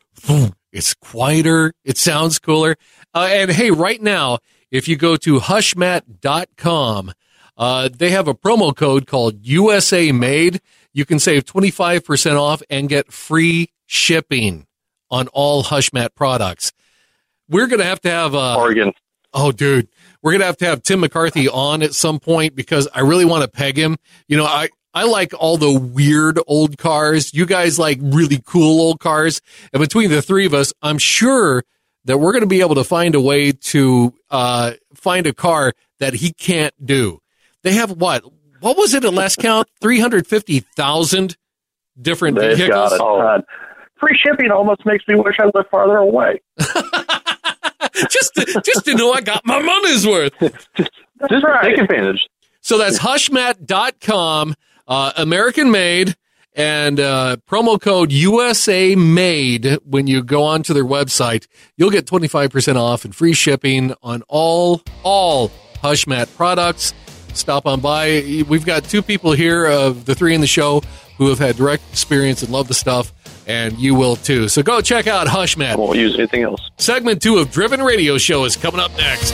[0.72, 1.74] it's quieter.
[1.84, 2.74] It sounds cooler.
[3.14, 4.38] Uh, and hey, right now,
[4.72, 7.12] if you go to hushmat.com,
[7.56, 10.60] uh, they have a promo code called USA Made.
[10.92, 14.66] You can save 25% off and get free shipping
[15.12, 16.72] on all Hushmat products.
[17.48, 18.92] We're going to have to have, uh, Oregon.
[19.34, 19.88] Oh, dude,
[20.22, 23.44] we're gonna have to have Tim McCarthy on at some point because I really want
[23.44, 23.96] to peg him.
[24.28, 27.32] You know, I I like all the weird old cars.
[27.32, 29.40] You guys like really cool old cars,
[29.72, 31.64] and between the three of us, I'm sure
[32.04, 35.72] that we're going to be able to find a way to uh, find a car
[35.98, 37.20] that he can't do.
[37.62, 38.24] They have what?
[38.60, 39.66] What was it at last count?
[39.80, 41.38] Three hundred fifty thousand
[41.98, 42.98] different They've vehicles.
[42.98, 43.44] got ton.
[44.02, 46.40] Free shipping almost makes me wish I lived farther away.
[46.58, 50.32] just to, just to know I got my money's worth.
[50.40, 51.62] Just right.
[51.62, 52.26] take advantage.
[52.62, 54.56] So that's hushmat.com,
[54.88, 56.16] uh, American made,
[56.56, 61.46] and uh, promo code USA made when you go onto their website.
[61.76, 66.92] You'll get 25% off and free shipping on all, all Hushmat products.
[67.34, 68.42] Stop on by.
[68.48, 70.82] We've got two people here of the three in the show
[71.22, 73.12] who have had direct experience and love the stuff,
[73.46, 74.48] and you will too.
[74.48, 75.76] So go check out I HushMat.
[75.76, 76.60] won't use anything else.
[76.78, 79.32] Segment two of Driven Radio Show is coming up next.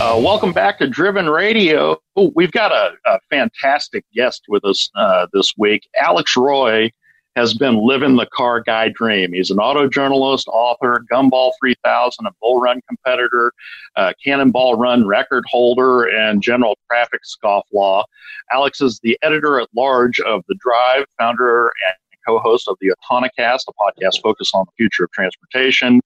[0.00, 2.00] Uh, welcome back to Driven Radio.
[2.18, 5.86] Ooh, we've got a, a fantastic guest with us uh, this week.
[6.00, 6.90] Alex Roy
[7.36, 9.32] has been living the car guy dream.
[9.32, 13.52] He's an auto journalist, author, Gumball 3000, a bull run competitor,
[13.96, 18.04] uh, Cannonball Run record holder, and general traffic scofflaw.
[18.52, 21.94] Alex is the editor at large of The Drive, founder and
[22.26, 26.00] co-host of the Autonocast, a podcast focused on the future of transportation,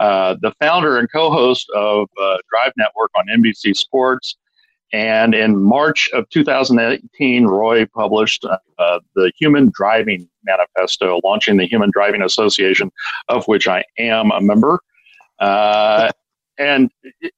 [0.00, 4.36] uh, the founder and co-host of uh, Drive Network on NBC Sports.
[4.92, 11.90] And in March of 2018, Roy published uh, the Human Driving Manifesto, launching the Human
[11.90, 12.90] Driving Association,
[13.28, 14.80] of which I am a member.
[15.38, 16.10] Uh,
[16.58, 16.90] and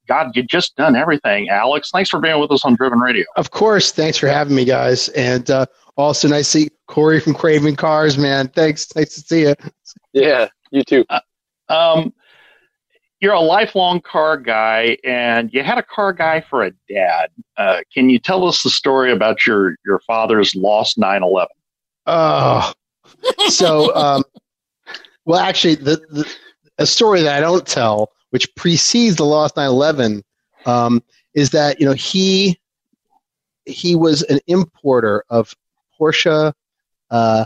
[0.09, 1.91] God, you just done everything, Alex.
[1.91, 3.25] Thanks for being with us on Driven Radio.
[3.37, 3.93] Of course.
[3.93, 5.09] Thanks for having me, guys.
[5.11, 8.49] And uh, also nice to see Corey from Craving Cars, man.
[8.49, 8.89] Thanks.
[8.97, 9.55] Nice to see you.
[10.13, 11.05] Yeah, you too.
[11.69, 12.13] Um,
[13.21, 17.31] you're a lifelong car guy, and you had a car guy for a dad.
[17.57, 21.49] Uh, can you tell us the story about your your father's lost 911?
[22.07, 22.73] Oh,
[23.49, 24.25] so um,
[25.27, 26.35] well, actually, the, the
[26.79, 30.25] a story that I don't tell, which precedes the lost 911,
[30.65, 31.03] um,
[31.35, 32.59] is that you know he
[33.67, 35.55] he was an importer of
[35.99, 36.55] Porsche,
[37.11, 37.45] uh,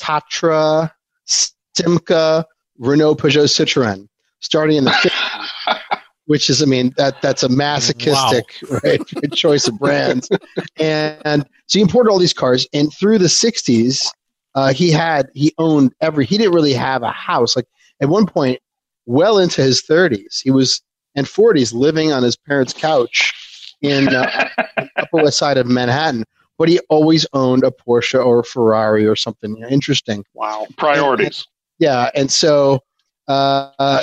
[0.00, 0.92] Tatra,
[1.26, 2.44] Simca,
[2.78, 4.08] Renault, Peugeot, Citroën,
[4.40, 5.78] starting in the 50s,
[6.26, 8.44] which is, I mean, that that's a masochistic
[8.84, 9.00] right
[9.32, 10.28] choice of brands.
[10.76, 14.06] and so he imported all these cars, and through the 60s,
[14.54, 16.24] uh, he had he owned every.
[16.26, 17.54] He didn't really have a house.
[17.54, 17.66] Like
[18.00, 18.60] at one point,
[19.06, 20.82] well into his 30s, he was
[21.14, 24.48] and 40s living on his parents' couch in uh,
[24.96, 26.24] Upper West Side of Manhattan.
[26.58, 30.24] But he always owned a Porsche or a Ferrari or something interesting.
[30.34, 31.46] Wow, priorities.
[31.78, 32.80] Yeah, and so
[33.28, 34.02] uh,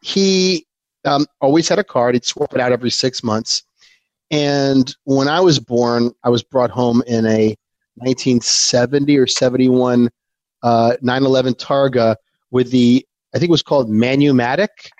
[0.00, 0.66] he
[1.04, 2.12] um, always had a car.
[2.12, 3.62] He'd swap it out every six months.
[4.30, 7.56] And when I was born, I was brought home in a
[7.96, 10.10] 1970 or 71
[10.62, 12.16] uh, 911 Targa
[12.50, 14.90] with the I think it was called Manumatic.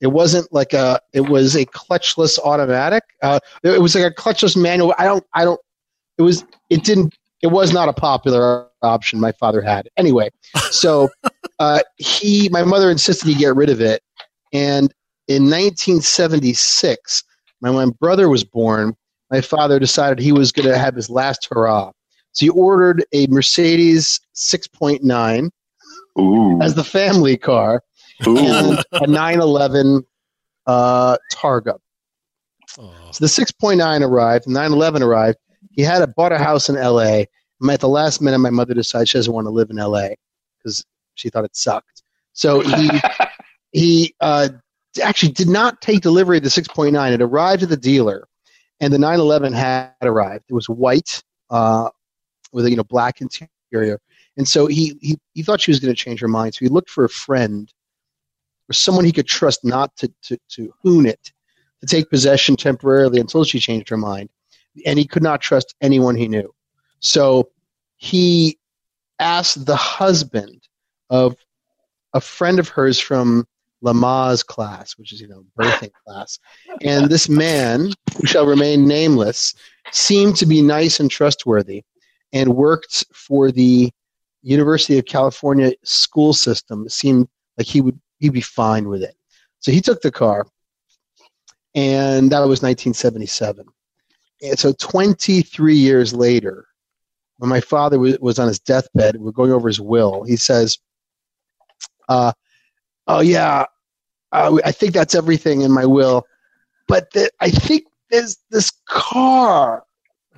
[0.00, 0.98] It wasn't like a.
[1.12, 3.04] It was a clutchless automatic.
[3.22, 4.94] Uh, it was like a clutchless manual.
[4.98, 5.24] I don't.
[5.34, 5.60] I don't.
[6.16, 6.44] It was.
[6.70, 7.14] It didn't.
[7.42, 9.20] It was not a popular option.
[9.20, 10.30] My father had anyway.
[10.70, 11.10] So
[11.58, 14.02] uh, he, my mother insisted he get rid of it,
[14.52, 14.92] and
[15.28, 17.22] in 1976,
[17.60, 18.96] when my brother was born,
[19.30, 21.92] my father decided he was going to have his last hurrah.
[22.32, 25.50] So he ordered a Mercedes 6.9
[26.18, 27.82] Ooh, as the family car
[28.26, 28.38] ooh.
[28.38, 30.04] and a 911
[30.66, 31.78] uh, Targa.
[32.78, 32.92] Oh.
[33.12, 35.38] So the 6.9 arrived, the 911 arrived.
[35.72, 37.24] He had a, bought a house in LA.
[37.60, 40.08] And at the last minute, my mother decided she doesn't want to live in LA
[40.58, 40.84] because
[41.14, 42.02] she thought it sucked.
[42.32, 42.90] So he
[43.72, 44.48] he uh,
[45.02, 47.12] actually did not take delivery of the 6.9.
[47.12, 48.26] It arrived at the dealer,
[48.80, 50.44] and the 911 had arrived.
[50.48, 51.90] It was white uh,
[52.52, 54.00] with a you know black interior,
[54.36, 56.54] and so he he, he thought she was going to change her mind.
[56.54, 57.72] So he looked for a friend
[58.68, 61.32] or someone he could trust not to to to hoon it,
[61.80, 64.30] to take possession temporarily until she changed her mind,
[64.86, 66.52] and he could not trust anyone he knew.
[67.00, 67.50] So
[67.96, 68.58] he
[69.18, 70.62] asked the husband
[71.10, 71.36] of
[72.14, 73.46] a friend of hers from
[73.84, 76.38] Lamaze class, which is you know birthing class,
[76.82, 79.54] and this man, who shall remain nameless,
[79.92, 81.82] seemed to be nice and trustworthy,
[82.32, 83.90] and worked for the
[84.42, 86.86] University of California school system.
[86.86, 89.16] It seemed like he would he'd be fine with it.
[89.60, 90.46] So he took the car,
[91.74, 93.66] and that was 1977.
[94.42, 96.66] And so 23 years later,
[97.38, 100.24] when my father was, was on his deathbed, we're going over his will.
[100.24, 100.78] He says,
[102.08, 102.32] uh,
[103.10, 103.66] "Oh yeah,
[104.32, 106.26] uh, I think that's everything in my will,
[106.86, 109.84] but the, I think there's this car."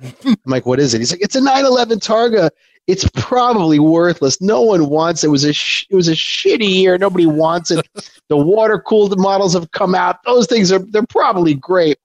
[0.01, 2.49] I'm like, "What is it?" He's like, "It's a 911 Targa.
[2.87, 4.41] It's probably worthless.
[4.41, 5.27] No one wants it.
[5.27, 6.97] It was a sh- it was a shitty year.
[6.97, 7.87] Nobody wants it.
[8.29, 10.17] the water cooled models have come out.
[10.25, 11.97] Those things are they're probably great.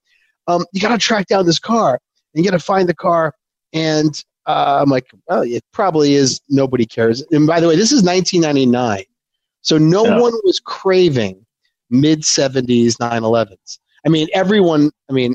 [0.46, 2.00] Um, you got to track down this car.
[2.34, 3.34] And you got to find the car."
[3.72, 6.40] And uh, I'm like, well, it probably is.
[6.48, 7.22] Nobody cares.
[7.30, 9.04] And by the way, this is 1999.
[9.68, 10.18] So no Yeah.
[10.18, 11.44] one was craving
[11.90, 13.80] mid 70s 911s.
[14.06, 15.34] I mean, everyone, I mean,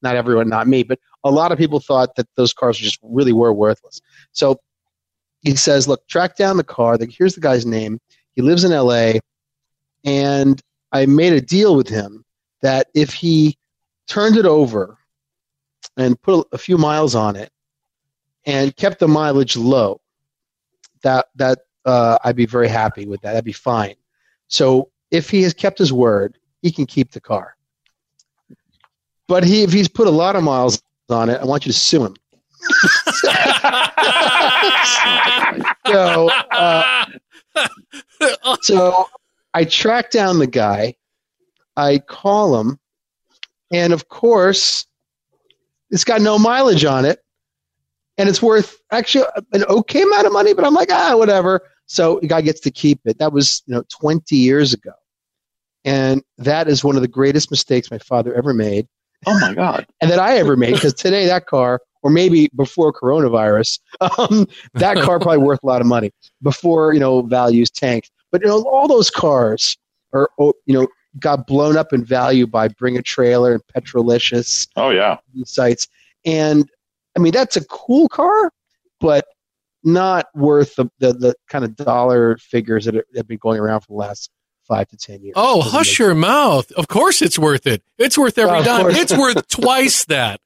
[0.00, 3.34] not everyone, not me, but a lot of people thought that those cars just really
[3.34, 4.00] were worthless.
[4.32, 4.58] So
[5.42, 6.96] he says, "Look, track down the car.
[6.96, 8.00] Like, here's the guy's name.
[8.32, 9.20] He lives in L.A.
[10.06, 10.58] And
[10.92, 12.24] I made a deal with him
[12.62, 13.58] that if he
[14.06, 14.96] turned it over
[15.98, 17.50] and put a, a few miles on it
[18.46, 20.00] and kept the mileage low,
[21.02, 23.32] that that uh, I'd be very happy with that.
[23.32, 23.94] That'd be fine.
[24.48, 27.56] So if he has kept his word, he can keep the car.
[29.28, 31.78] But he, if he's put a lot of miles on it, I want you to
[31.78, 32.16] sue him.
[35.86, 37.06] so, uh,
[38.60, 39.08] so
[39.54, 40.94] I track down the guy.
[41.76, 42.78] I call him,
[43.72, 44.86] and of course,
[45.90, 47.22] it's got no mileage on it,
[48.18, 50.52] and it's worth actually an okay amount of money.
[50.54, 51.62] But I'm like, ah, whatever.
[51.86, 53.18] So the guy gets to keep it.
[53.18, 54.92] That was you know 20 years ago,
[55.84, 58.86] and that is one of the greatest mistakes my father ever made.
[59.26, 59.86] Oh my God!
[60.00, 63.80] and that I ever made because today that car, or maybe before coronavirus,
[64.18, 68.10] um, that car probably worth a lot of money before you know values tanked.
[68.30, 69.76] But you know all those cars
[70.12, 70.86] are oh, you know
[71.18, 75.16] got blown up in value by Bring a Trailer and Petrolicious Oh yeah.
[75.44, 75.88] sites,
[76.24, 76.70] and
[77.16, 78.52] I mean that's a cool car,
[79.00, 79.26] but
[79.82, 83.88] not worth the the, the kind of dollar figures that have been going around for
[83.88, 84.30] the last
[84.66, 85.34] five to ten years.
[85.36, 86.70] Oh, Doesn't hush your mouth.
[86.72, 87.82] Of course it's worth it.
[87.98, 88.90] It's worth every dime.
[88.90, 90.40] It's worth twice that.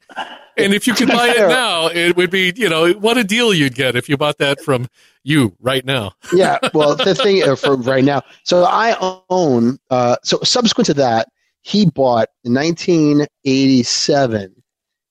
[0.57, 3.53] And if you could buy it now, it would be, you know, what a deal
[3.53, 4.87] you'd get if you bought that from
[5.24, 6.12] you right now.
[6.33, 8.22] yeah, well, the thing uh, for right now.
[8.44, 8.96] So I
[9.29, 9.79] own.
[9.90, 11.29] Uh, so subsequent to that,
[11.62, 14.54] he bought in 1987.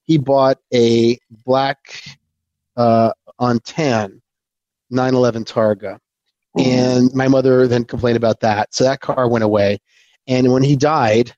[0.05, 1.77] He bought a black
[2.75, 4.21] uh, on tan
[4.89, 5.99] 911 Targa,
[6.57, 8.73] and my mother then complained about that.
[8.73, 9.79] So that car went away,
[10.27, 11.33] and when he died,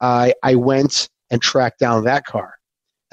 [0.00, 2.54] I I went and tracked down that car,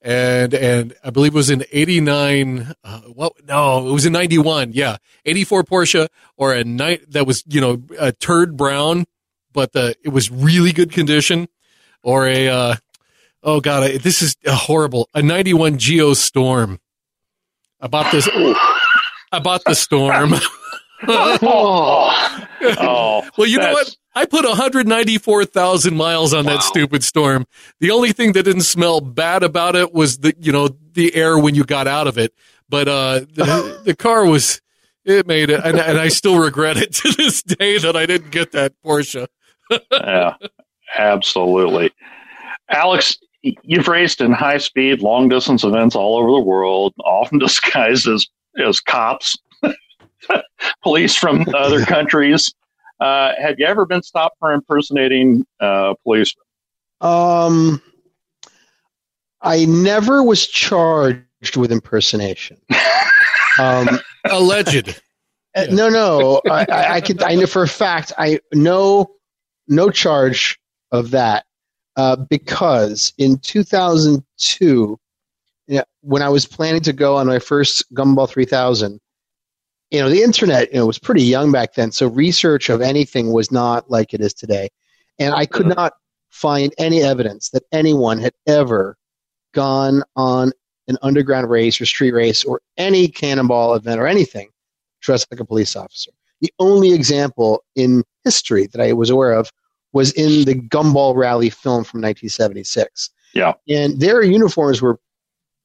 [0.00, 2.74] and and I believe it was in '89.
[2.84, 3.32] Uh, what?
[3.46, 4.72] No, it was in '91.
[4.72, 9.06] Yeah, '84 Porsche or a night that was you know a turd brown,
[9.52, 11.48] but the it was really good condition,
[12.02, 12.74] or a uh,
[13.42, 15.08] oh god, this is horrible.
[15.14, 16.78] A '91 Geo Storm.
[17.84, 18.26] I bought this.
[19.30, 20.32] I bought the Storm.
[21.06, 22.38] oh,
[22.78, 23.94] oh, Well, you know what?
[24.14, 27.46] I put 194,000 miles on that stupid storm.
[27.80, 31.38] The only thing that didn't smell bad about it was the, you know, the air
[31.38, 32.32] when you got out of it.
[32.70, 34.62] But, uh, the, the car was,
[35.04, 35.60] it made it.
[35.62, 39.26] And, and I still regret it to this day that I didn't get that Porsche.
[39.92, 40.36] yeah,
[40.96, 41.90] absolutely.
[42.70, 43.18] Alex,
[43.62, 48.26] you've raced in high speed, long distance events all over the world, often disguised as,
[48.58, 49.36] as cops,
[50.82, 52.52] police from other countries.
[53.00, 56.44] Uh, have you ever been stopped for impersonating uh, policemen?
[57.00, 57.82] Um,
[59.42, 62.56] I never was charged with impersonation.
[63.58, 65.00] Um, Alleged.
[65.54, 66.40] Uh, No, no.
[66.48, 67.22] I, I, I could.
[67.22, 68.12] I know for a fact.
[68.16, 69.10] I know
[69.68, 70.58] no charge
[70.92, 71.44] of that
[71.96, 74.98] uh, because in 2002,
[75.66, 79.00] you know, when I was planning to go on my first Gumball 3000,
[79.90, 83.32] you know, the internet you know, was pretty young back then, so research of anything
[83.32, 84.68] was not like it is today,
[85.18, 85.94] and I could not
[86.30, 88.96] find any evidence that anyone had ever
[89.52, 90.52] gone on
[90.88, 94.50] an underground race or street race or any cannonball event or anything
[95.00, 96.10] dressed like a police officer.
[96.40, 99.50] The only example in history that I was aware of
[99.94, 103.10] was in the Gumball Rally film from 1976.
[103.32, 103.54] Yeah.
[103.68, 104.98] And their uniforms were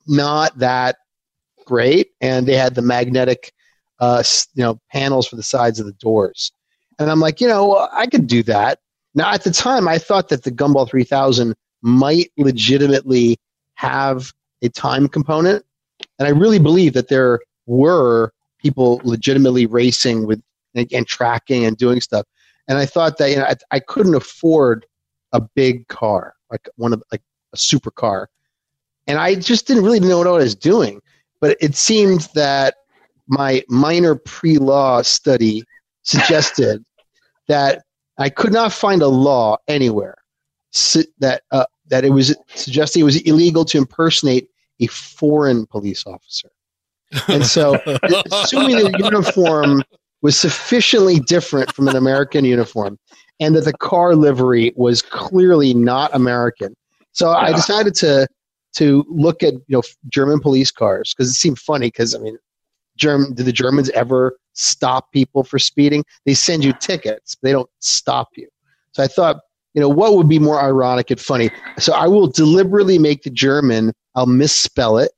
[0.08, 0.98] not that
[1.66, 3.52] great, and they had the magnetic,
[4.00, 4.24] uh,
[4.54, 6.52] you know, panels for the sides of the doors.
[7.00, 8.80] And I'm like, you know, I could do that.
[9.16, 13.38] Now, at the time, I thought that the Gumball 3000 might legitimately
[13.76, 15.66] have a time component,
[16.20, 20.42] and I really believe that there were people legitimately racing with
[20.76, 22.26] and, and tracking and doing stuff.
[22.70, 24.86] And I thought that you know I, I couldn't afford
[25.34, 27.22] a big car like one of like
[27.54, 28.28] a supercar,
[29.08, 31.02] and I just didn't really know what I was doing.
[31.42, 32.76] But it seemed that
[33.28, 35.64] my minor pre-law study
[36.04, 36.86] suggested
[37.48, 37.84] that
[38.18, 40.16] I could not find a law anywhere
[41.20, 44.50] that uh, that it was suggesting it was illegal to impersonate
[44.80, 46.50] a foreign police officer.
[47.28, 47.74] And so,
[48.32, 49.84] assuming the uniform
[50.22, 52.98] was sufficiently different from an American uniform,
[53.40, 56.76] and that the car livery was clearly not American,
[57.12, 58.28] so I decided to
[58.74, 61.88] to look at you know German police cars because it seemed funny.
[61.88, 62.38] Because I mean,
[62.98, 66.04] German did the Germans ever stop people for speeding?
[66.26, 68.48] They send you tickets, they don't stop you.
[68.92, 69.38] So I thought,
[69.74, 71.52] you know, what would be more ironic and funny?
[71.78, 73.94] So I will deliberately make the German.
[74.16, 75.12] I'll misspell it.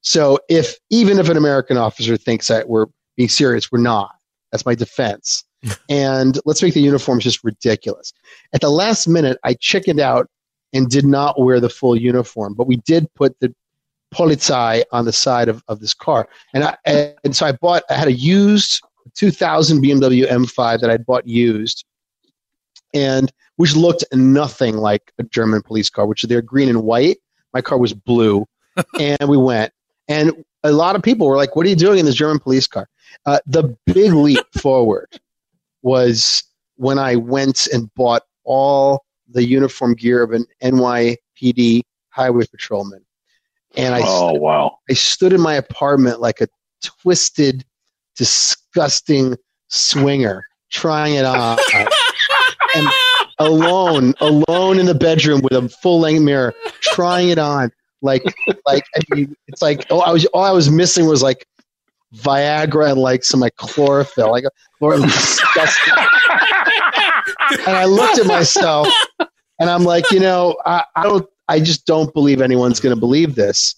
[0.00, 4.14] So if even if an American officer thinks that we're being serious, we're not.
[4.50, 5.44] That's my defense.
[5.88, 8.12] and let's make the uniforms just ridiculous.
[8.52, 10.28] At the last minute, I chickened out
[10.72, 13.54] and did not wear the full uniform, but we did put the
[14.14, 16.28] Polizei on the side of, of this car.
[16.54, 16.76] And I
[17.24, 18.82] and so I bought I had a used
[19.14, 21.84] 2000 BMW M5 that I bought used
[22.94, 27.18] and which looked nothing like a German police car, which they're green and white.
[27.52, 28.46] My car was blue,
[29.00, 29.72] and we went.
[30.08, 32.66] And a lot of people were like, "What are you doing in this German police
[32.66, 32.88] car?"
[33.26, 35.20] Uh, the big leap forward
[35.82, 36.42] was
[36.76, 43.04] when I went and bought all the uniform gear of an NYPD highway patrolman,
[43.76, 44.78] and I oh wow!
[44.90, 46.48] I stood in my apartment like a
[46.82, 47.64] twisted,
[48.16, 49.36] disgusting
[49.68, 51.58] swinger, trying it on,
[52.74, 52.88] and
[53.38, 57.70] alone, alone in the bedroom with a full length mirror, trying it on.
[58.02, 58.22] Like,
[58.66, 61.46] like I mean, it's like oh, I was all I was missing was like
[62.14, 64.44] Viagra and like some like chlorophyll, like
[64.78, 65.94] chlorophyll, disgusting.
[67.66, 68.88] and I looked at myself,
[69.58, 73.00] and I'm like, you know, I, I don't, I just don't believe anyone's going to
[73.00, 73.74] believe this,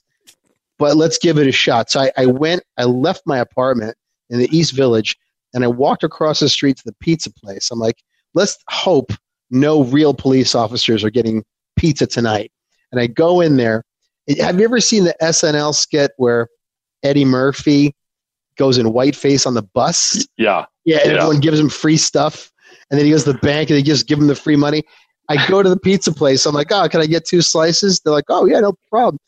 [0.79, 1.91] but let's give it a shot.
[1.91, 3.97] So I, I went, I left my apartment
[4.31, 5.17] in the East Village,
[5.55, 7.71] and I walked across the street to the pizza place.
[7.71, 7.97] I'm like,
[8.35, 9.13] let's hope
[9.51, 11.45] no real police officers are getting
[11.77, 12.53] pizza tonight.
[12.93, 13.85] And I go in there.
[14.39, 16.49] Have you ever seen the SNL skit where
[17.03, 17.95] Eddie Murphy
[18.57, 20.27] goes in whiteface on the bus?
[20.37, 20.67] Yeah.
[20.85, 21.17] Yeah, and Yeah.
[21.19, 22.53] everyone gives him free stuff.
[22.91, 24.83] And then he goes to the bank and they just give him the free money.
[25.29, 26.45] I go to the pizza place.
[26.45, 28.01] I'm like, oh, can I get two slices?
[28.01, 29.19] They're like, oh, yeah, no problem.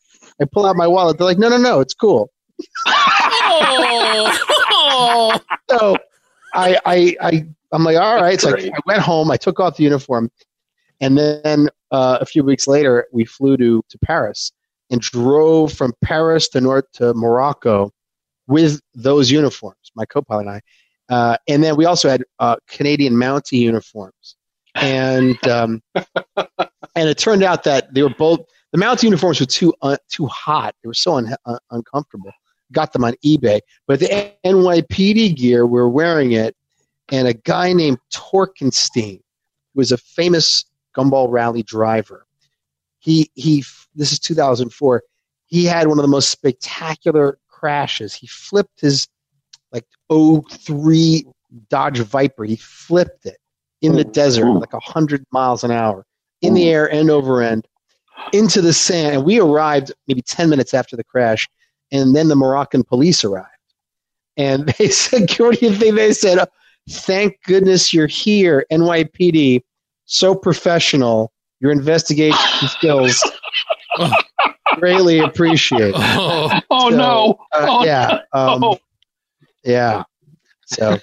[0.41, 1.17] I pull out my wallet.
[1.19, 2.31] They're like, no, no, no, it's cool.
[3.55, 5.41] Oh,
[5.71, 5.97] So
[6.55, 8.41] I, I, I, I'm like, all right.
[8.41, 9.31] So I, I went home.
[9.31, 10.31] I took off the uniform,
[11.01, 14.53] and then uh, a few weeks later, we flew to to Paris
[14.93, 17.91] and drove from Paris to North to Morocco
[18.47, 19.91] with those uniforms.
[19.97, 20.61] My co-pilot and I,
[21.09, 24.37] uh, and then we also had uh, Canadian Mountie uniforms,
[24.77, 28.41] and um, and it turned out that they were both
[28.73, 30.75] the Mountie uniforms were too uh, too hot.
[30.83, 32.31] They were so un- un- uncomfortable.
[32.71, 36.55] Got them on eBay, but the NYPD gear we were wearing it,
[37.11, 40.65] and a guy named Torkenstein, who was a famous
[40.97, 42.27] gumball rally driver.
[43.03, 43.65] He he.
[43.95, 45.03] This is 2004.
[45.47, 48.15] He had one of the most spectacular crashes.
[48.15, 49.09] He flipped his
[49.73, 51.27] like 03
[51.69, 52.45] Dodge Viper.
[52.45, 53.39] He flipped it
[53.83, 54.11] in the oh.
[54.11, 56.07] desert like 100 miles an hour
[56.41, 56.73] in the oh.
[56.73, 57.67] air end over end
[58.33, 59.17] into the sand.
[59.17, 61.49] And we arrived maybe 10 minutes after the crash.
[61.91, 63.49] And then the Moroccan police arrived.
[64.37, 66.39] And they said, what do you think they said?
[66.89, 69.63] Thank goodness you're here, NYPD.
[70.05, 71.33] So professional.
[71.63, 73.23] Your investigation skills
[74.75, 75.95] greatly appreciated.
[75.97, 77.39] oh, Oh no!
[77.53, 78.19] Uh, Oh, yeah.
[78.33, 78.79] Um, Oh.
[79.65, 80.03] yeah.
[80.67, 80.99] So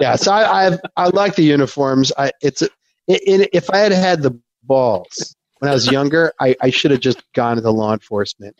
[0.00, 0.16] yeah.
[0.16, 2.10] So I I, I like the uniforms.
[2.18, 2.70] I it's it,
[3.06, 7.00] it, if I had had the balls when I was younger, I, I should have
[7.00, 8.56] just gone into law enforcement,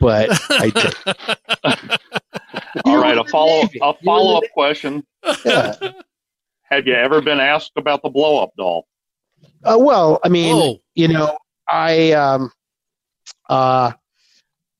[0.00, 1.98] but I did.
[2.84, 3.78] All right, a follow Navy.
[3.82, 5.02] a follow up question.
[5.44, 5.74] Yeah.
[6.64, 8.86] Have you ever been asked about the blow up doll?
[9.64, 11.38] Uh, well, I mean, oh, you know,
[11.68, 12.50] I um,
[13.48, 13.92] uh,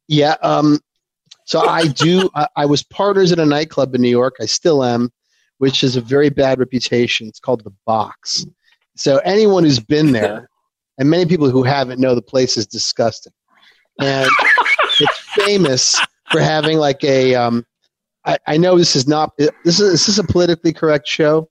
[0.08, 0.36] yeah.
[0.42, 0.80] Um,
[1.44, 2.30] so I do.
[2.34, 4.36] I, I was partners in a nightclub in New York.
[4.40, 5.12] I still am,
[5.58, 7.28] which is a very bad reputation.
[7.28, 8.46] It's called the Box.
[8.96, 10.48] So anyone who's been there,
[10.98, 13.32] and many people who haven't know the place is disgusting,
[14.00, 14.28] and
[15.00, 16.00] it's famous
[16.30, 17.34] for having like a.
[17.34, 17.66] Um,
[18.24, 19.32] I, I know this is not.
[19.38, 21.48] This is is this a politically correct show?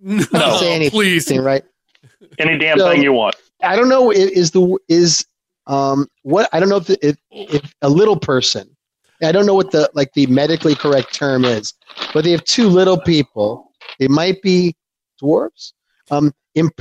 [0.00, 0.22] no,
[0.58, 1.30] say anything, please.
[1.38, 1.64] right?
[2.38, 3.36] Any damn So- thing you want.
[3.62, 4.10] I don't know.
[4.10, 5.24] Is the is
[5.66, 8.68] um what I don't know if the, if, if a little person.
[9.22, 11.72] I don't know what the like the medically correct term is,
[12.12, 13.72] but they have two little people.
[13.98, 14.74] They might be
[15.22, 15.72] dwarves,
[16.10, 16.32] um,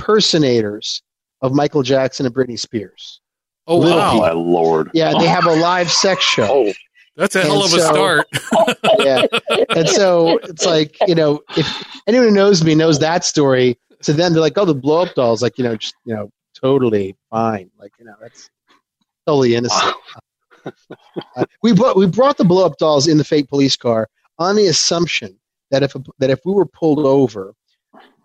[0.07, 1.01] impersonators
[1.41, 3.21] of Michael Jackson and Britney Spears.
[3.67, 4.91] Oh Little wow, Oh my lord!
[4.93, 6.67] Yeah, they have a live sex show.
[6.67, 6.73] Oh,
[7.15, 8.27] that's a And hell of a so- start.
[8.99, 9.25] yeah.
[9.75, 11.67] And so it's like, you know, if
[12.07, 15.15] anyone who knows me knows that story, to them they're like, oh, the blow up
[15.15, 16.29] dolls, like, you know, just, you know,
[16.59, 17.69] totally fine.
[17.79, 18.49] Like, you know, that's
[19.25, 19.95] totally innocent.
[21.35, 24.07] Uh, we brought we brought the blow up dolls in the fake police car
[24.39, 25.37] on the assumption
[25.71, 27.53] that if that if we were pulled over,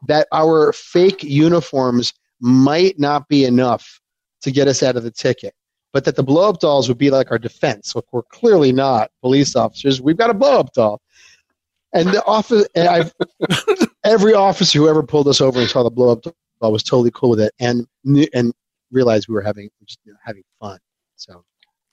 [0.06, 4.00] that our fake uniforms might not be enough
[4.42, 5.54] to get us out of the ticket,
[5.92, 7.94] but that the blow up dolls would be like our defense.
[7.94, 10.00] Look, we're clearly not police officers.
[10.00, 11.00] We've got a blow up doll.
[11.94, 13.14] And the office, and I've,
[14.08, 17.10] every officer who ever pulled us over and saw the blow up doll was totally
[17.14, 17.86] cool with it, and
[18.34, 18.52] and
[18.90, 20.78] realized we were having just you know, having fun.
[21.16, 21.44] So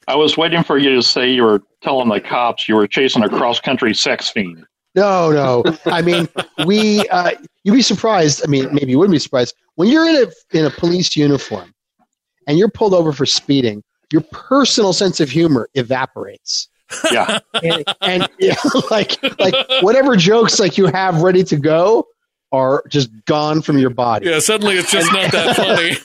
[0.08, 3.24] I was waiting for you to say you were telling the cops you were chasing
[3.24, 4.66] a cross country sex fiend.
[4.96, 5.64] no, no.
[5.86, 6.28] I mean,
[6.66, 7.32] we uh,
[7.64, 8.42] you'd be surprised.
[8.44, 11.74] I mean, maybe you wouldn't be surprised when you're in a in a police uniform
[12.48, 13.84] and you're pulled over for speeding.
[14.12, 16.70] Your personal sense of humor evaporates.
[17.12, 18.56] Yeah, and, and yeah,
[18.92, 22.08] like like whatever jokes like you have ready to go
[22.52, 24.28] are just gone from your body.
[24.28, 25.98] Yeah, suddenly it's just not that funny.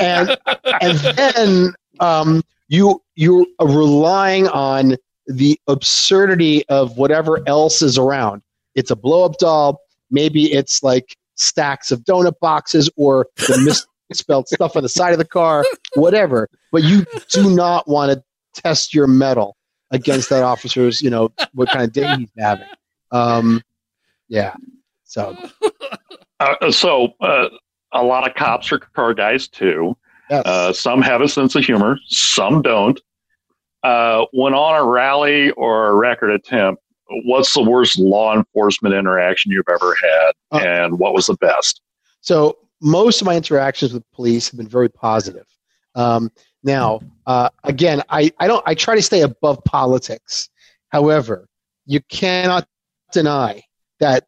[0.00, 0.36] and
[0.80, 8.42] and then um, you you are relying on the absurdity of whatever else is around.
[8.74, 9.80] It's a blow up doll.
[10.10, 15.18] Maybe it's like stacks of donut boxes or the misspelled stuff on the side of
[15.18, 15.64] the car,
[15.94, 16.48] whatever.
[16.70, 19.56] But you do not want to test your metal
[19.90, 22.66] against that officer's, you know, what kind of day he's having.
[23.12, 23.62] Um,
[24.28, 24.54] yeah.
[25.04, 25.36] So
[26.40, 27.48] uh, so uh,
[27.92, 29.96] a lot of cops are car guys too.
[30.30, 30.42] yes.
[30.44, 33.00] Uh, some have a sense of humor, some don't.
[33.82, 36.82] Uh, when on a rally or a record attempt,
[37.24, 41.80] what's the worst law enforcement interaction you've ever had, Uh, and what was the best?
[42.20, 45.46] So most of my interactions with police have been very positive.
[45.94, 46.30] Um,
[46.66, 50.50] now, uh, again, I, I don't I try to stay above politics.
[50.88, 51.48] However,
[51.86, 52.68] you cannot
[53.12, 53.62] deny
[54.00, 54.26] that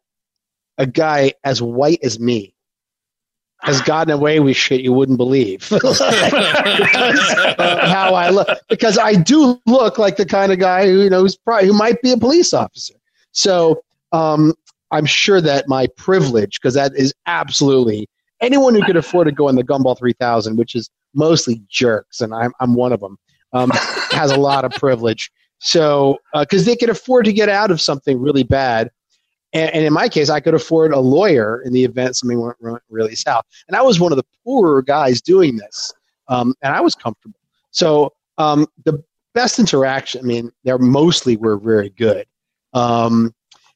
[0.77, 2.55] a guy as white as me
[3.61, 5.67] has gotten away with shit you wouldn't believe.
[5.69, 11.01] because, uh, how I look, because I do look like the kind of guy who
[11.01, 12.95] you know who's probably who might be a police officer.
[13.33, 13.83] So
[14.13, 14.53] um,
[14.91, 18.07] I'm sure that my privilege, because that is absolutely
[18.39, 22.33] anyone who could afford to go in the Gumball 3000, which is mostly jerks, and
[22.33, 23.17] I'm I'm one of them,
[23.53, 23.69] um,
[24.11, 25.31] has a lot of privilege.
[25.59, 28.91] So because they can afford to get out of something really bad.
[29.51, 32.55] And, and in my case, I could afford a lawyer in the event something went,
[32.61, 33.43] went really south.
[33.67, 35.93] And I was one of the poorer guys doing this,
[36.27, 37.39] um, and I was comfortable.
[37.71, 39.03] So um, the
[39.33, 42.25] best interaction, I mean, they mostly were very good.
[42.73, 43.33] Um,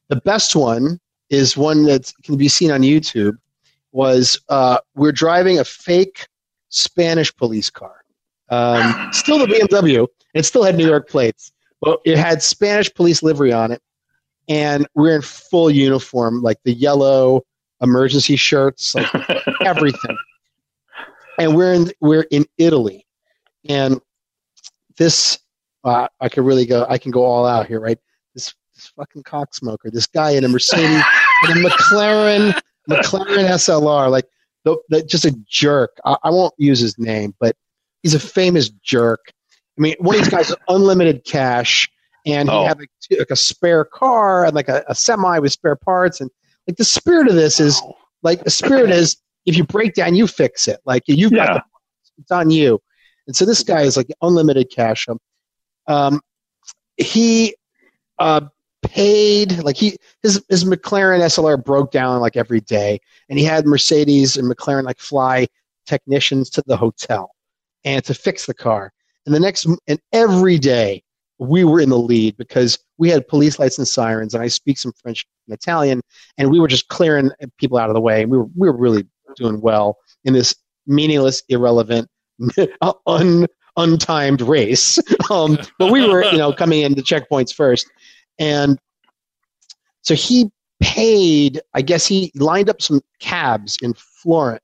[0.09, 3.37] the best one is one that can be seen on YouTube.
[3.91, 6.27] Was uh, we're driving a fake
[6.73, 8.03] Spanish police car,
[8.49, 10.07] um, still the BMW.
[10.33, 11.51] It still had New York plates,
[11.81, 13.81] but it had Spanish police livery on it,
[14.49, 17.43] and we're in full uniform, like the yellow
[17.81, 19.07] emergency shirts, like
[19.61, 20.17] everything.
[21.37, 23.05] And we're in we're in Italy,
[23.69, 24.01] and
[24.97, 25.39] this
[25.83, 26.85] uh, I could really go.
[26.89, 27.99] I can go all out here, right?
[28.33, 31.03] This, this fucking cocksmoker, this guy in a Mercedes,
[31.49, 32.59] in a McLaren,
[32.89, 34.25] McLaren SLR, like
[34.63, 35.97] the, the, just a jerk.
[36.05, 37.55] I, I won't use his name, but
[38.01, 39.19] he's a famous jerk.
[39.77, 41.89] I mean, one of these guys unlimited cash,
[42.25, 42.65] and he Oh.
[42.65, 46.29] had like, like a spare car and like a, a semi with spare parts, and
[46.67, 47.81] like the spirit of this is
[48.21, 50.79] like the spirit is if you break down, you fix it.
[50.85, 51.53] Like you've got Yeah.
[51.55, 51.63] the
[52.19, 52.79] it's on you.
[53.27, 55.07] And so this guy is like unlimited cash.
[55.09, 55.17] Um,
[55.87, 56.21] um,
[56.97, 57.55] he
[58.19, 58.41] uh,
[58.83, 63.65] paid like he his his McLaren SLR broke down like every day, and he had
[63.65, 65.47] Mercedes and McLaren like fly
[65.85, 67.31] technicians to the hotel
[67.83, 68.91] and to fix the car.
[69.25, 71.03] And the next and every day
[71.39, 74.77] we were in the lead because we had police lights and sirens, and I speak
[74.77, 76.01] some French and Italian,
[76.37, 78.21] and we were just clearing people out of the way.
[78.21, 79.05] And we were we were really
[79.35, 80.55] doing well in this
[80.85, 82.07] meaningless, irrelevant,
[83.07, 84.99] un, untimed race.
[85.31, 87.87] Um, but we were, you know, coming into checkpoints first,
[88.39, 88.79] and
[90.01, 91.61] so he paid.
[91.73, 94.61] I guess he lined up some cabs in Florence.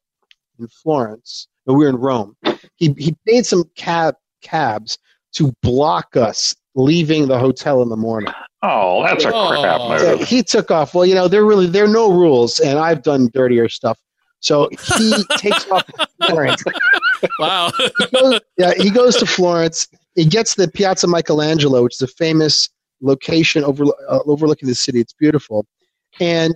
[0.60, 2.36] In Florence, and we were in Rome.
[2.76, 4.98] He he paid some cab cabs
[5.34, 8.34] to block us leaving the hotel in the morning.
[8.62, 9.50] Oh, that's a Oh.
[9.62, 10.94] crap So he took off.
[10.94, 13.98] Well, you know, there really there are no rules, and I've done dirtier stuff.
[14.42, 14.68] So
[14.98, 16.62] he takes off to Florence.
[17.40, 17.72] wow.
[17.78, 19.88] He goes, yeah, he goes to Florence.
[20.16, 22.70] He gets the Piazza Michelangelo, which is a famous
[23.02, 25.00] location over, uh, overlooking the city.
[25.00, 25.66] It's beautiful,
[26.20, 26.56] and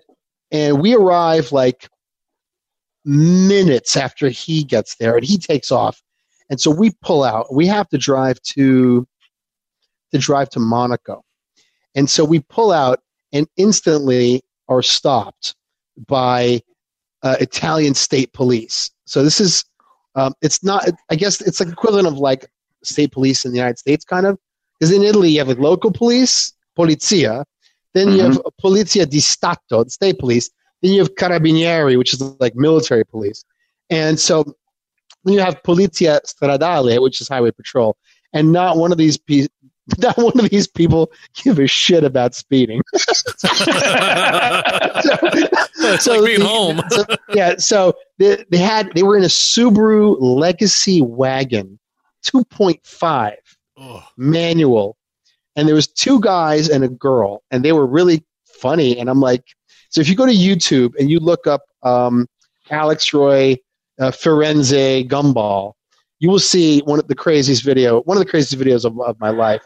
[0.52, 1.90] and we arrive like
[3.06, 6.02] minutes after he gets there, and he takes off.
[6.50, 7.54] And so we pull out.
[7.54, 9.08] We have to drive to
[10.12, 11.24] to drive to Monaco,
[11.96, 13.00] and so we pull out
[13.32, 15.56] and instantly are stopped
[16.08, 16.62] by
[17.24, 18.92] uh, Italian state police.
[19.06, 19.66] So this is
[20.16, 20.88] um, it's not.
[21.10, 22.46] I guess it's like equivalent of like
[22.84, 24.38] state police in the United States, kind of.
[24.84, 27.46] Because in Italy you have a local police, polizia,
[27.94, 28.68] then you have mm-hmm.
[28.68, 30.50] polizia di stato, the state police.
[30.82, 33.46] Then you have carabinieri, which is like military police,
[33.90, 34.44] and so
[35.24, 37.96] you have polizia stradale, which is highway patrol.
[38.34, 39.48] And not one of these pe-
[40.00, 42.82] not one of these people give a shit about speeding.
[42.98, 43.08] so,
[45.94, 46.82] it's like being the- home.
[46.90, 51.80] so- yeah, so they, they had they were in a Subaru Legacy wagon,
[52.22, 53.38] two point five
[54.18, 54.98] Manual,
[55.56, 58.98] and there was two guys and a girl, and they were really funny.
[59.00, 59.44] And I'm like,
[59.90, 62.28] so if you go to YouTube and you look up um,
[62.70, 63.58] Alex Roy
[64.00, 65.74] uh, Firenze Gumball,
[66.20, 69.20] you will see one of the craziest video, one of the craziest videos of, of
[69.20, 69.62] my life.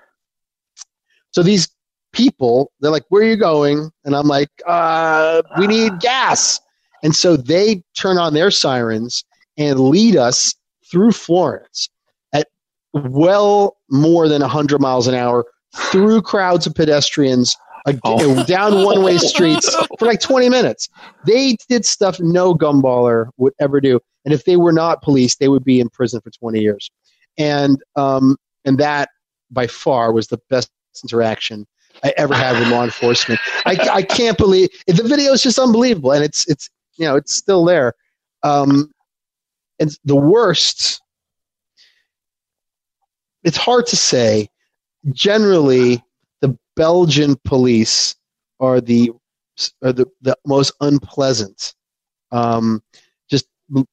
[1.31, 1.69] So these
[2.13, 6.59] people, they're like, "Where are you going?" And I'm like, uh, "We need gas."
[7.03, 9.23] And so they turn on their sirens
[9.57, 10.55] and lead us
[10.89, 11.89] through Florence
[12.33, 12.47] at
[12.93, 15.45] well more than 100 miles an hour
[15.91, 17.55] through crowds of pedestrians
[18.03, 18.43] Oh.
[18.43, 20.89] down one-way streets for like 20 minutes.
[21.25, 23.99] They did stuff no gumballer would ever do.
[24.25, 26.91] And if they were not police, they would be in prison for 20 years.
[27.37, 28.35] And um,
[28.65, 29.09] and that
[29.51, 30.69] by far was the best
[31.01, 31.65] interaction
[32.03, 33.39] I ever had with law enforcement.
[33.65, 37.33] I, I can't believe the video is just unbelievable, and it's it's you know it's
[37.33, 37.93] still there.
[38.43, 38.91] Um,
[39.79, 41.01] and the worst,
[43.47, 44.49] it's hard to say.
[45.13, 46.03] Generally,
[46.41, 48.15] the Belgian police
[48.59, 49.11] are the
[49.81, 51.73] are the, the most unpleasant.
[52.31, 52.83] Um,
[53.29, 53.45] just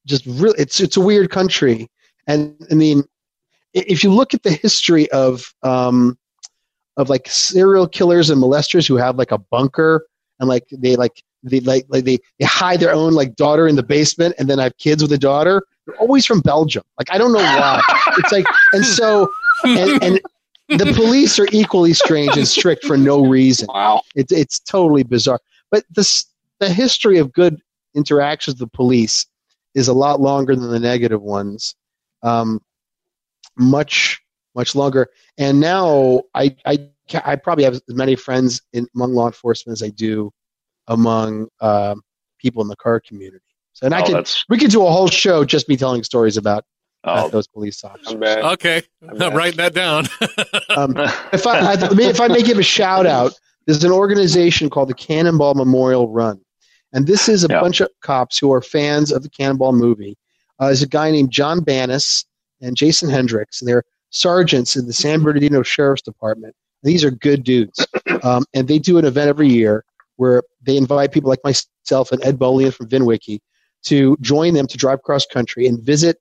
[0.05, 1.89] just really, it's it's a weird country,
[2.27, 3.05] and I mean,
[3.73, 6.17] if you look at the history of um,
[6.97, 10.05] of like serial killers and molesters who have like a bunker
[10.41, 13.75] and like they like they like, like they, they hide their own like daughter in
[13.75, 17.17] the basement and then have kids with a daughter they're always from belgium like i
[17.17, 17.81] don't know why
[18.17, 19.29] it's like and so
[19.63, 20.21] and, and
[20.79, 24.01] the police are equally strange and strict for no reason Wow.
[24.15, 25.39] it's it's totally bizarre
[25.71, 26.25] but this
[26.59, 27.59] the history of good
[27.95, 29.25] interactions with the police
[29.75, 31.75] is a lot longer than the negative ones
[32.23, 32.59] um,
[33.57, 34.21] much
[34.55, 36.89] much longer and now I, I
[37.23, 40.31] I probably have as many friends in, among law enforcement as I do
[40.87, 42.01] among um,
[42.39, 43.43] people in the car community.
[43.73, 46.03] So, and I Oh, could that's we could do a whole show just me telling
[46.03, 46.63] stories about,
[47.13, 48.13] about oh, those police officers.
[48.13, 48.43] I'm bad.
[48.53, 50.07] okay, I'm I'm writing that down.
[50.75, 50.93] Um,
[51.31, 53.33] if I, I may- if I may give a shout out,
[53.65, 56.41] there's an organization called the Cannonball Memorial Run,
[56.91, 57.61] and this is a Yeah.
[57.61, 60.17] bunch of cops who are fans of the Cannonball movie.
[60.59, 62.25] Uh, there's a guy named John Bannis
[62.61, 66.55] and Jason Hendricks, and they're sergeants in the San Bernardino Sheriff's Department.
[66.83, 67.85] These are good dudes,
[68.23, 69.85] um, and they do an event every year
[70.17, 73.39] where they invite people like myself and Ed Bolian from VinWiki
[73.83, 76.17] to join them to drive cross country and visit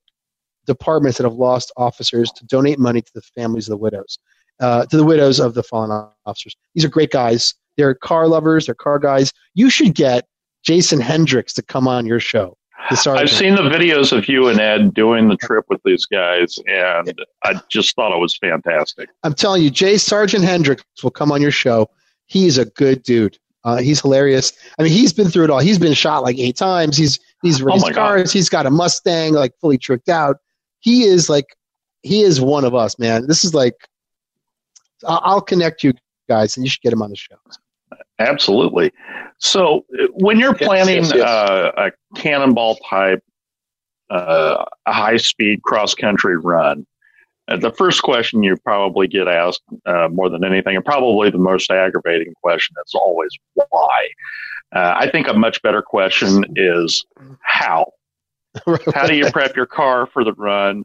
[0.66, 4.18] departments that have lost officers to donate money to the families of the widows
[4.60, 5.90] uh, to the widows of the fallen
[6.26, 6.56] officers.
[6.74, 7.54] These are great guys.
[7.76, 8.66] They're car lovers.
[8.66, 9.32] They're car guys.
[9.54, 10.26] You should get
[10.62, 12.56] Jason Hendricks to come on your show.
[12.90, 17.14] I've seen the videos of you and Ed doing the trip with these guys, and
[17.42, 19.08] I just thought it was fantastic.
[19.22, 21.88] I'm telling you, Jay Sergeant Hendricks will come on your show.
[22.26, 23.38] He's a good dude.
[23.64, 24.52] Uh, he's hilarious.
[24.78, 25.60] I mean, he's been through it all.
[25.60, 26.98] He's been shot like eight times.
[26.98, 27.94] He's he's Oh raced God.
[27.94, 28.32] cars.
[28.32, 30.36] He's got a Mustang like fully tricked out.
[30.84, 31.46] He is like
[32.02, 33.26] he is one of us, man.
[33.26, 33.74] This is like
[35.06, 35.94] I'll, I'll connect you
[36.28, 37.36] guys, and you should get him on the show.
[38.18, 38.92] Absolutely.
[39.38, 41.24] So, when you're Yes, planning yes, yes.
[41.24, 43.24] Uh, a cannonball type,
[44.10, 46.86] uh, a high speed cross country run,
[47.48, 51.38] uh, the first question you probably get asked uh, more than anything, and probably the
[51.38, 54.08] most aggravating question, is always why.
[54.74, 57.06] Uh, I think a much better question is
[57.40, 57.90] how.
[58.94, 60.84] How do you prep your car for the run?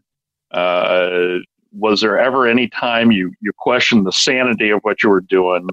[0.52, 1.38] Uh,
[1.72, 5.70] was there ever any time you, you questioned the sanity of what you were doing?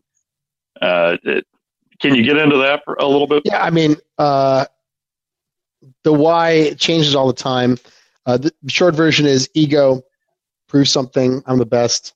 [0.81, 1.47] Uh, it-
[1.99, 3.43] can you get into that for a little bit?
[3.47, 4.67] Yeah, I mean, uh,
[6.05, 7.79] the why changes all the time.
[8.27, 10.03] Uh, the short version is ego,
[10.69, 11.43] prove something.
[11.47, 12.13] I'm the best.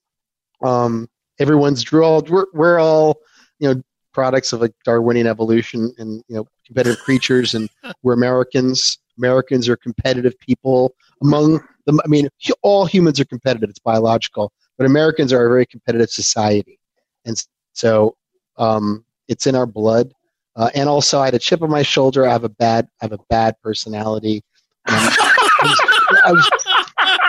[0.62, 1.08] Um,
[1.38, 3.20] everyone's all we're, we're all
[3.58, 7.70] you know products of like Darwinian evolution and you know competitive creatures, and
[8.02, 8.98] we're Americans.
[9.20, 10.94] Americans are competitive people.
[11.22, 12.28] Among them, I mean,
[12.62, 13.68] all humans are competitive.
[13.68, 16.78] It's biological, but Americans are a very competitive society,
[17.26, 17.36] and
[17.74, 18.16] so
[18.56, 20.12] um, it's in our blood.
[20.56, 22.26] Uh, and also, I had a chip on my shoulder.
[22.26, 24.42] I have a bad, I have a bad personality.
[24.86, 25.80] Um, I was,
[26.24, 26.50] I was,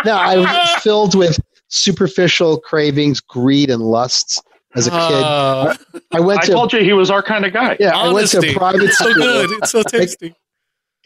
[0.05, 4.41] no, I was filled with superficial cravings, greed, and lusts
[4.75, 4.97] as a kid.
[4.99, 5.75] Uh,
[6.11, 7.77] I went I to told you he was our kind of guy.
[7.79, 9.51] yeah, I went to a private It's so good.
[9.51, 10.35] It's so tasty.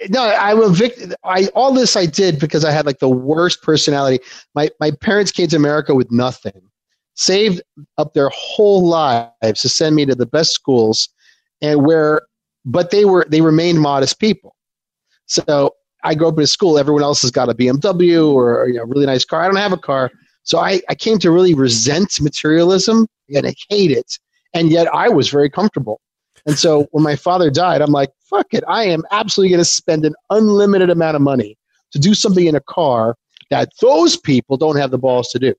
[0.09, 3.61] No, I will vic- I all this I did because I had like the worst
[3.61, 4.23] personality.
[4.53, 6.61] My my parents came to America with nothing,
[7.15, 7.61] saved
[7.97, 11.09] up their whole lives to send me to the best schools,
[11.61, 12.23] and where,
[12.65, 14.55] but they were they remained modest people.
[15.27, 16.77] So I grew up in a school.
[16.77, 19.43] Everyone else has got a BMW or you know, a really nice car.
[19.43, 20.11] I don't have a car,
[20.43, 24.19] so I I came to really resent materialism and I hate it,
[24.53, 26.01] and yet I was very comfortable.
[26.45, 28.63] And so when my father died, I'm like, fuck it.
[28.67, 31.57] I am absolutely going to spend an unlimited amount of money
[31.91, 33.15] to do something in a car
[33.49, 35.53] that those people don't have the balls to do.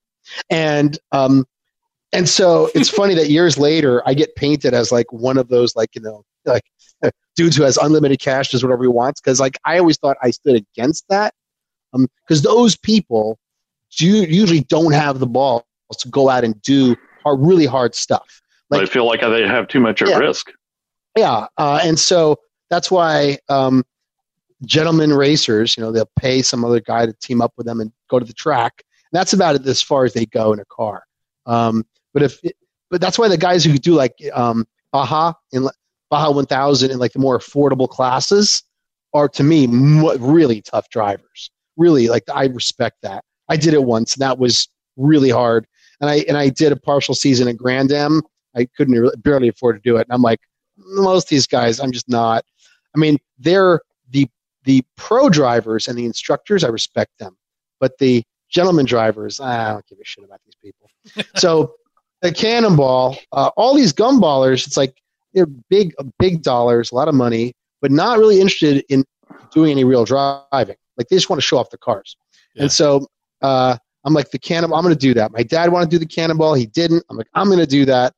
[0.51, 1.45] And, um,
[2.13, 5.75] and so it's funny that years later, I get painted as like one of those,
[5.75, 6.63] like, you know, like
[7.35, 9.21] dudes who has unlimited cash, does whatever he wants.
[9.21, 11.35] Cause like I always thought I stood against that.
[11.95, 13.39] Um, cause those people
[13.99, 15.63] do, usually don't have the balls
[15.99, 18.41] to go out and do hard, really hard stuff.
[18.71, 20.19] they like- feel like they have too much at Yeah.
[20.19, 20.51] risk.
[21.17, 22.39] Yeah, uh, and so
[22.69, 23.85] that's why um,
[24.65, 27.93] gentlemen racers, you know, they'll pay some other guy to team up with them and
[28.09, 28.83] go to the track.
[29.13, 31.05] And that's about it as far as they go in a car.
[31.47, 32.41] Um, but if,
[32.91, 35.69] but that's why the guys who do like um, Baja in
[36.11, 38.63] Baja 1000 in like the more affordable classes
[39.15, 41.51] are to me really tough drivers.
[41.77, 43.25] Really, like I respect that.
[43.49, 45.67] I did it once, and that was really hard.
[46.01, 48.23] And I and I did a partial season at Grand Am.
[48.55, 50.41] I couldn't really- barely afford to do it, and I'm like,
[50.77, 52.45] most of these guys, I'm just not.
[52.95, 54.29] I mean, they're the
[54.65, 56.65] the pro drivers and the instructors.
[56.65, 57.37] I respect them,
[57.81, 60.89] but the gentleman drivers, I don't give a shit about these people.
[61.37, 61.75] so
[62.23, 64.97] the cannonball, uh, all these gumballers, it's like
[65.35, 69.05] they're big, big dollars, a lot of money, but not really interested in
[69.53, 70.77] doing any real driving.
[70.97, 72.17] Like they just want to show off the cars.
[72.55, 72.63] Yeah.
[72.63, 73.07] And so
[73.43, 74.79] uh, I'm like the cannonball.
[74.79, 75.33] I'm going to do that.
[75.33, 76.55] My dad wanted to do the cannonball.
[76.55, 77.05] He didn't.
[77.11, 78.15] I'm like I'm going to do that,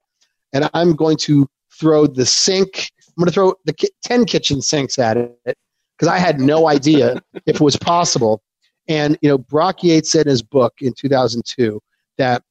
[0.52, 1.48] and I'm going to
[1.78, 2.90] throw the sink.
[3.06, 5.56] I'm going to throw the ki- ten kitchen sinks at it
[5.96, 8.42] because I had no idea if it was possible.
[8.88, 11.80] And you know, Brock Yates said in his book in 2002
[12.16, 12.42] that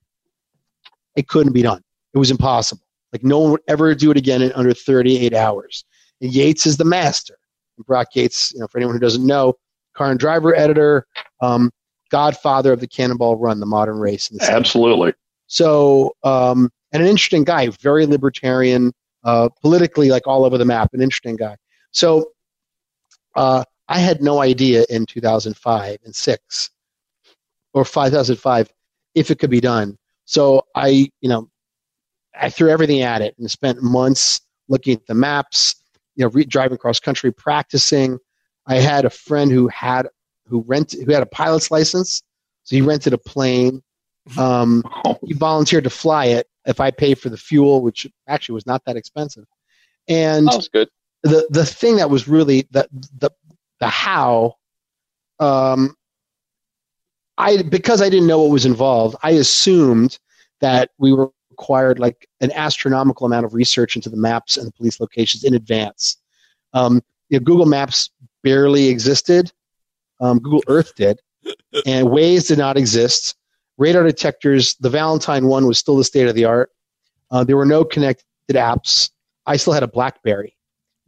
[1.15, 1.81] it couldn't be done.
[2.13, 2.83] It was impossible.
[3.11, 5.85] Like no one would ever do it again in under 38 hours.
[6.21, 7.37] And Yates is the master.
[7.77, 9.53] And Brock Yates, you know, for anyone who doesn't know,
[9.95, 11.05] car and driver editor,
[11.41, 11.71] um,
[12.11, 14.29] godfather of the Cannonball Run, the modern race.
[14.29, 15.13] The Absolutely.
[15.47, 20.93] So, um, and an interesting guy, very libertarian, uh, politically like all over the map,
[20.93, 21.55] an interesting guy.
[21.91, 22.31] So,
[23.35, 26.71] uh, I had no idea in 2005 and six
[27.73, 28.73] or 2005
[29.15, 29.97] if it could be done.
[30.25, 31.49] So I, you know,
[32.39, 35.75] I threw everything at it and spent months looking at the maps,
[36.15, 38.19] you know, re- driving cross country, practicing.
[38.65, 40.07] I had a friend who had
[40.47, 42.21] who rented who had a pilot's license,
[42.63, 43.81] so he rented a plane.
[44.37, 44.83] Um,
[45.25, 48.83] he volunteered to fly it if I paid for the fuel, which actually was not
[48.85, 49.45] that expensive.
[50.07, 50.89] And That was good.
[51.23, 53.31] the the thing that was really the the
[53.79, 54.55] the how,
[55.39, 55.95] um,
[57.37, 60.19] I because I didn't know what was involved, I assumed
[60.61, 64.71] that we were required like an astronomical amount of research into the maps and the
[64.73, 66.17] police locations in advance.
[66.73, 68.09] Um, you know, Google Maps
[68.43, 69.51] barely existed.
[70.19, 71.19] Um, Google Earth did,
[71.85, 73.35] and Waze did not exist.
[73.77, 76.71] Radar detectors, the Valentine one was still the state of the art.
[77.31, 79.09] Uh, there were no connected apps.
[79.45, 80.53] I still had a BlackBerry.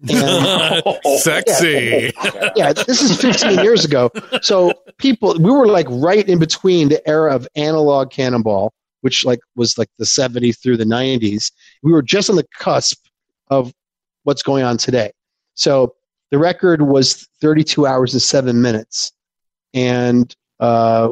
[0.10, 2.14] And, Sexy.
[2.56, 4.10] yeah, this is 15 years ago.
[4.42, 9.40] So people, we were like right in between the era of analog cannonball, which like
[9.56, 11.52] was like the 70s through the 90s.
[11.84, 13.08] We were just on the cusp
[13.50, 13.74] of
[14.24, 15.12] what's going on today.
[15.56, 15.96] So
[16.32, 19.12] the record was 32 hours and seven minutes,
[19.74, 21.12] and uh,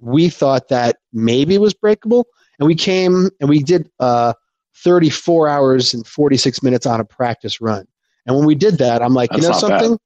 [0.00, 2.26] we thought that maybe it was breakable,
[2.58, 4.32] and we came and we did uh,
[4.76, 7.86] 34 hours and 46 minutes on a practice run.
[8.26, 9.80] And when we did that, I'm like, That's you know not bad.
[9.80, 9.98] something?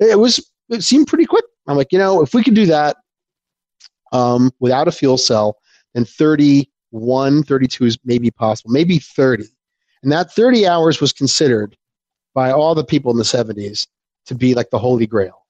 [0.00, 1.44] It was it seemed pretty quick.
[1.66, 2.96] I'm like, you know, if we could do that
[4.12, 5.58] um, without a fuel cell,
[5.94, 9.44] then 31, 32 is maybe possible, maybe 30.
[10.02, 11.76] And that 30 hours was considered
[12.34, 13.86] by all the people in the 70s
[14.26, 15.46] to be like the holy grail.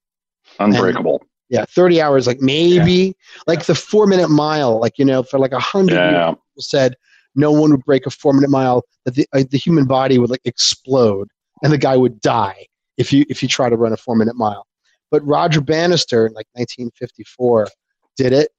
[0.58, 1.22] Unbreakable.
[1.50, 5.52] Yeah, 30 hours, like maybe like the four minute mile, like, you know, for like
[5.52, 6.30] a hundred years Yeah.
[6.32, 6.94] people said
[7.34, 10.28] no one would break a four minute mile, that the, uh, the human body would
[10.30, 11.28] like explode
[11.62, 12.66] and the guy would die
[12.98, 14.66] if you if you try to run a four minute mile.
[15.10, 17.68] But Roger Bannister in like 1954
[18.16, 18.50] did it,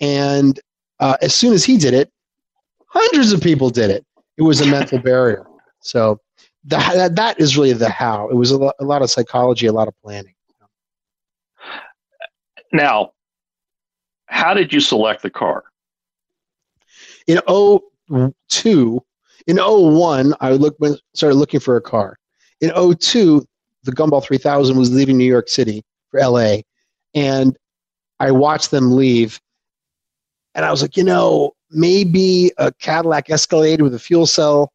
[0.00, 0.58] and
[0.98, 2.10] uh, as soon as he did it,
[2.86, 4.04] hundreds of people did it.
[4.36, 5.46] It was a mental barrier.
[5.80, 6.18] So
[6.64, 8.28] the, that, that is really the how.
[8.28, 10.34] It was a lot, a lot of psychology, a lot of planning.
[12.72, 13.12] Now,
[14.26, 15.64] how did you select the car?
[17.26, 19.04] In 02,
[19.46, 20.76] in 01, I look,
[21.14, 22.18] started looking for a car.
[22.60, 23.46] In 02,
[23.84, 26.58] the Gumball 3000 was leaving New York City for LA,
[27.14, 27.56] and
[28.20, 29.40] I watched them leave,
[30.54, 34.72] and I was like, you know, maybe a Cadillac Escalade with a fuel cell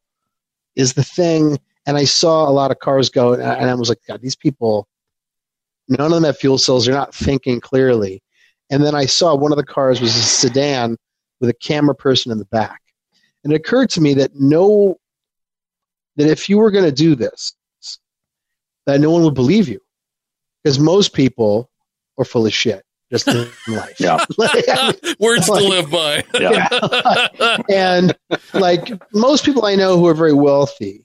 [0.74, 1.58] is the thing.
[1.86, 4.87] And I saw a lot of cars go, and I was like, God, these people,
[5.88, 6.86] none of them have fuel cells.
[6.86, 8.22] They're not thinking clearly.
[8.70, 10.96] And then I saw one of the cars was a sedan
[11.40, 12.80] with a camera person in the back.
[13.44, 14.96] And it occurred to me that no,
[16.16, 17.54] that if you were going to do this,
[18.86, 19.80] that no one would believe you,
[20.62, 21.70] because most people
[22.18, 23.98] are full of shit just in life.
[23.98, 24.18] Yeah.
[25.18, 26.24] Words like, to live by.
[26.34, 27.58] Yeah.
[27.70, 28.16] and
[28.54, 31.04] like most people I know who are very wealthy,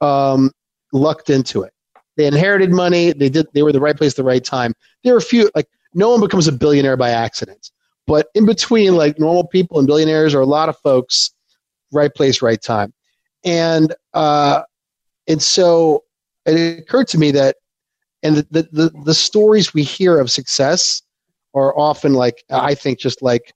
[0.00, 0.50] um,
[0.92, 1.72] lucked into it.
[2.16, 3.12] They inherited money.
[3.12, 3.46] They did.
[3.52, 4.74] They were the right place the right time.
[5.04, 7.70] There are a few like no one becomes a billionaire by accident,
[8.06, 11.32] but in between like normal people and billionaires are a lot of folks,
[11.92, 12.92] right place, right time,
[13.44, 14.62] and uh,
[15.28, 16.04] and so
[16.46, 17.56] it occurred to me that
[18.22, 21.02] and the, the, the, the stories we hear of success
[21.54, 23.52] are often like i think just like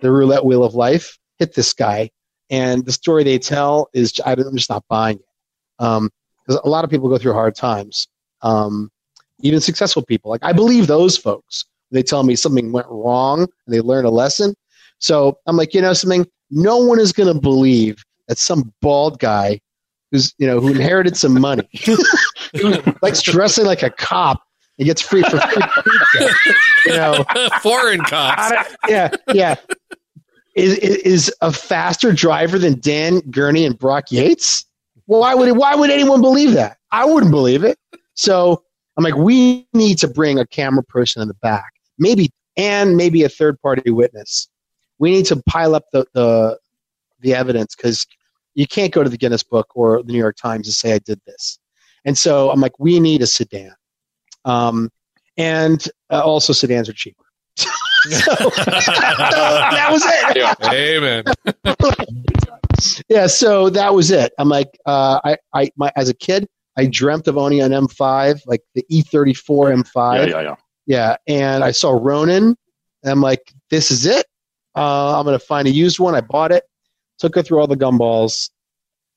[0.00, 2.10] the roulette wheel of life hit this guy
[2.50, 6.10] and the story they tell is i'm just not buying it
[6.46, 8.08] because a lot of people go through hard times
[8.42, 8.90] um,
[9.40, 13.74] even successful people like i believe those folks they tell me something went wrong and
[13.74, 14.54] they learn a lesson
[14.98, 19.18] so i'm like you know something no one is going to believe that some bald
[19.18, 19.60] guy
[20.10, 21.68] who's you know who inherited some money
[23.02, 24.42] likes dressing like a cop
[24.76, 25.62] he gets free for free
[26.12, 26.34] pizza.
[26.86, 27.24] You know,
[27.62, 28.74] foreign cops.
[28.88, 29.56] yeah, yeah.
[30.54, 34.66] Is, is a faster driver than Dan Gurney and Brock Yates?
[35.06, 36.78] Why would it, why would anyone believe that?
[36.90, 37.78] I wouldn't believe it.
[38.14, 38.62] So
[38.96, 43.24] I'm like, we need to bring a camera person in the back, maybe, and maybe
[43.24, 44.48] a third party witness.
[44.98, 46.58] We need to pile up the the,
[47.20, 48.06] the evidence because
[48.54, 50.98] you can't go to the Guinness Book or the New York Times and say I
[50.98, 51.58] did this.
[52.04, 53.74] And so I'm like, we need a sedan.
[54.44, 54.90] Um,
[55.36, 57.24] and uh, also sedans are cheaper.
[58.10, 60.36] so, so that was it.
[60.72, 61.24] Amen.
[63.08, 64.32] yeah, so that was it.
[64.38, 68.42] I'm like, uh, I, I, my, as a kid, I dreamt of owning an M5,
[68.46, 70.18] like the E34 M5.
[70.18, 70.54] Yeah, yeah, yeah.
[70.86, 72.56] Yeah, and I saw Ronin,
[73.02, 74.26] and I'm like, this is it.
[74.76, 76.14] Uh, I'm gonna find a used one.
[76.14, 76.64] I bought it,
[77.18, 78.50] took it through all the gumballs,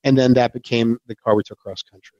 [0.03, 2.19] and then that became the car we took cross country.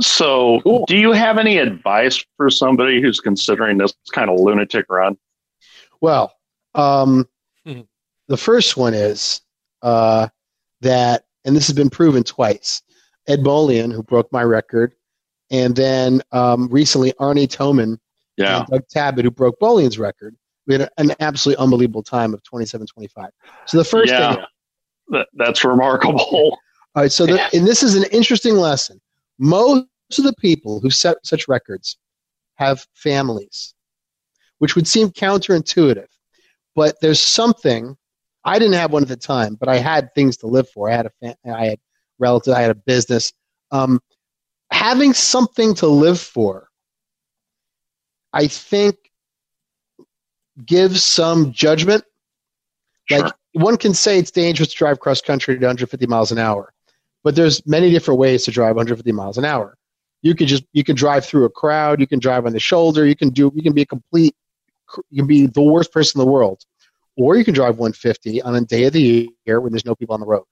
[0.00, 0.84] So, cool.
[0.86, 5.18] do you have any advice for somebody who's considering this kind of lunatic run?
[6.02, 6.34] Well,
[6.74, 7.26] um,
[7.66, 7.82] mm-hmm.
[8.28, 9.40] the first one is
[9.80, 10.28] uh,
[10.82, 12.82] that, and this has been proven twice.
[13.28, 14.94] Ed Bolian, who broke my record,
[15.50, 17.98] and then um, recently Arne Toman
[18.36, 18.58] yeah.
[18.58, 20.36] and Doug Tabbutt, who broke Bolian's record.
[20.66, 23.28] We had an absolutely unbelievable time of 27.25.
[23.66, 24.34] So the first yeah.
[24.34, 24.44] thing.
[25.08, 26.20] That, that's remarkable.
[26.94, 29.00] All right, so the, and this is an interesting lesson.
[29.38, 29.86] Most
[30.18, 31.96] of the people who set such records
[32.56, 33.74] have families,
[34.62, 36.06] which would seem counterintuitive.
[36.76, 37.96] But there's something.
[38.44, 40.88] I didn't have one at the time, but I had things to live for.
[40.88, 41.80] I had a fam- I had
[42.20, 42.56] relatives.
[42.56, 43.32] I had a business.
[43.72, 44.00] Um,
[44.70, 46.68] having something to live for,
[48.32, 48.94] I think,
[50.64, 52.04] gives some judgment.
[53.10, 53.32] Like sure.
[53.54, 56.72] one can say it's dangerous to drive cross country at 150 miles an hour.
[57.24, 59.76] But there's many different ways to drive 150 miles an hour.
[60.22, 61.98] You can just you can drive through a crowd.
[61.98, 63.04] You can drive on the shoulder.
[63.04, 64.36] You can do you can be a complete
[65.10, 66.62] you can be the worst person in the world,
[67.16, 70.14] or you can drive 150 on a day of the year when there's no people
[70.14, 70.44] on the road.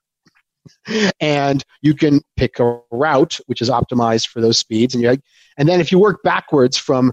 [1.20, 5.16] and you can pick a route which is optimized for those speeds, and you
[5.57, 7.12] and then if you work backwards from,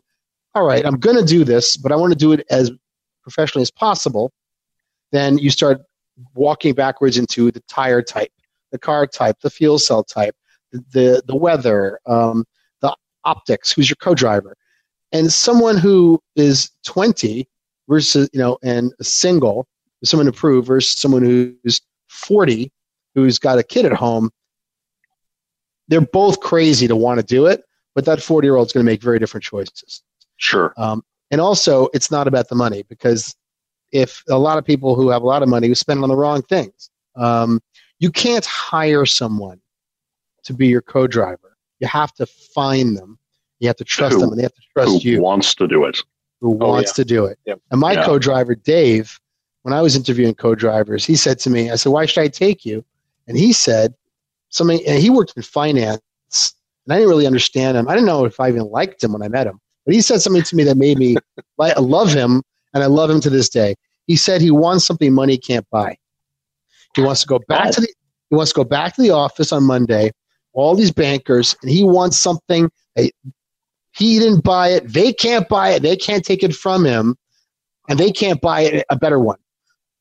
[0.55, 2.71] all right, I'm going to do this, but I want to do it as
[3.23, 4.31] professionally as possible,
[5.11, 5.81] then you start
[6.33, 8.31] walking backwards into the tire type
[8.71, 10.35] the car type, the fuel cell type,
[10.71, 12.45] the the, the weather, um,
[12.81, 14.55] the optics, who's your co-driver,
[15.11, 17.47] and someone who is 20
[17.89, 19.67] versus you know and single,
[20.03, 22.71] someone approved versus someone who's 40
[23.15, 24.29] who's got a kid at home.
[25.87, 27.63] They're both crazy to want to do it,
[27.95, 30.03] but that 40 year old is going to make very different choices.
[30.37, 30.73] Sure.
[30.77, 33.35] Um, and also, it's not about the money because
[33.91, 36.15] if a lot of people who have a lot of money who spend on the
[36.15, 36.89] wrong things.
[37.15, 37.61] Um,
[37.99, 39.59] you can't hire someone
[40.43, 41.57] to be your co-driver.
[41.79, 43.17] You have to find them.
[43.59, 45.17] You have to trust who, them, and they have to trust who you.
[45.17, 45.97] Who wants to do it.
[46.41, 47.03] Who oh, wants yeah.
[47.03, 47.39] to do it?
[47.45, 47.61] Yep.
[47.71, 48.05] And my yeah.
[48.05, 49.19] co-driver Dave,
[49.63, 52.65] when I was interviewing co-drivers, he said to me, "I said, why should I take
[52.65, 52.85] you?"
[53.27, 53.93] And he said,
[54.49, 56.01] something, and he worked in finance,
[56.85, 57.87] and I didn't really understand him.
[57.87, 60.21] I didn't know if I even liked him when I met him, but he said
[60.21, 61.17] something to me that made me
[61.57, 62.43] like love him,
[62.73, 63.75] and I love him to this day.
[64.05, 65.97] He said he wants something money can't buy.
[66.95, 67.87] He wants to go back to the
[68.29, 70.11] he wants to go back to the office on Monday.
[70.53, 72.69] All these bankers, and he wants something.
[73.97, 74.87] That he didn't buy it.
[74.87, 75.81] They can't buy it.
[75.81, 77.15] They can't take it from him,
[77.89, 79.37] and they can't buy it, a better one.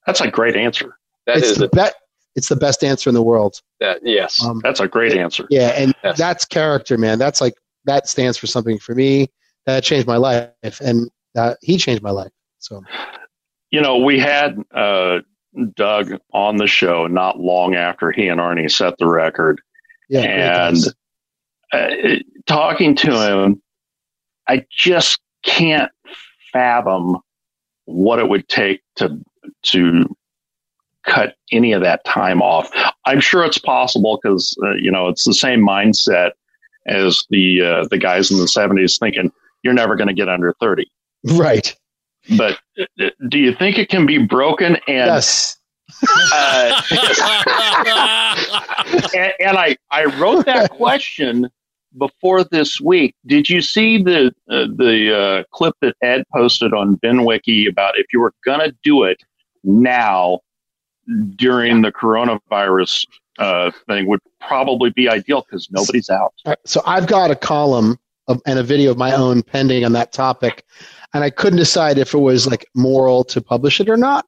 [0.06, 0.96] That's a great answer.
[1.26, 1.96] That it's is the a, be-
[2.36, 3.60] It's the best answer in the world.
[3.80, 4.00] that.
[4.02, 4.42] Yes.
[4.44, 5.46] Um, That's a great answer.
[5.50, 6.16] yeah, and Yes.
[6.18, 7.18] that's character, man.
[7.18, 7.54] That's like
[7.86, 9.28] that stands for something for me.
[9.66, 12.30] That changed my life, and uh, he changed my life.
[12.60, 12.82] So
[13.70, 15.20] You know, we had uh,
[15.74, 19.60] Doug on the show not long after he and Arnie set the record.
[20.08, 20.76] yeah, and
[21.72, 21.88] uh,
[22.46, 23.60] talking to him,
[24.48, 25.90] I just can't
[26.52, 27.18] fathom
[27.84, 29.18] what it would take to
[29.62, 30.16] to
[31.04, 32.68] cut any of that time off.
[33.04, 36.32] I'm sure it's possible because uh, you know it's the same mindset
[36.86, 39.30] as the uh, the guys in the 70s thinking
[39.62, 40.86] you're never going to get under 30.
[41.24, 41.74] right.
[42.36, 42.58] But
[43.00, 44.76] uh, do you think it can be broken?
[44.88, 45.58] And Yes.
[46.32, 46.82] uh,
[49.14, 51.50] and, and I, I wrote that question
[51.98, 53.14] before this week.
[53.26, 58.06] Did you see the uh, the uh, clip that Ed posted on BenWiki about if
[58.12, 59.22] you were going to do it
[59.64, 60.40] now
[61.36, 63.06] during the coronavirus
[63.38, 66.34] uh, thing would probably be ideal because nobody's out.
[66.64, 70.12] So I've got a column of, and a video of my own pending on that
[70.12, 70.64] topic,
[71.14, 74.26] and I couldn't decide if it was like moral to publish it or not.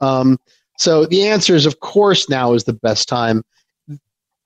[0.00, 0.38] Um,
[0.76, 3.42] so the answer is, of course, now is the best time.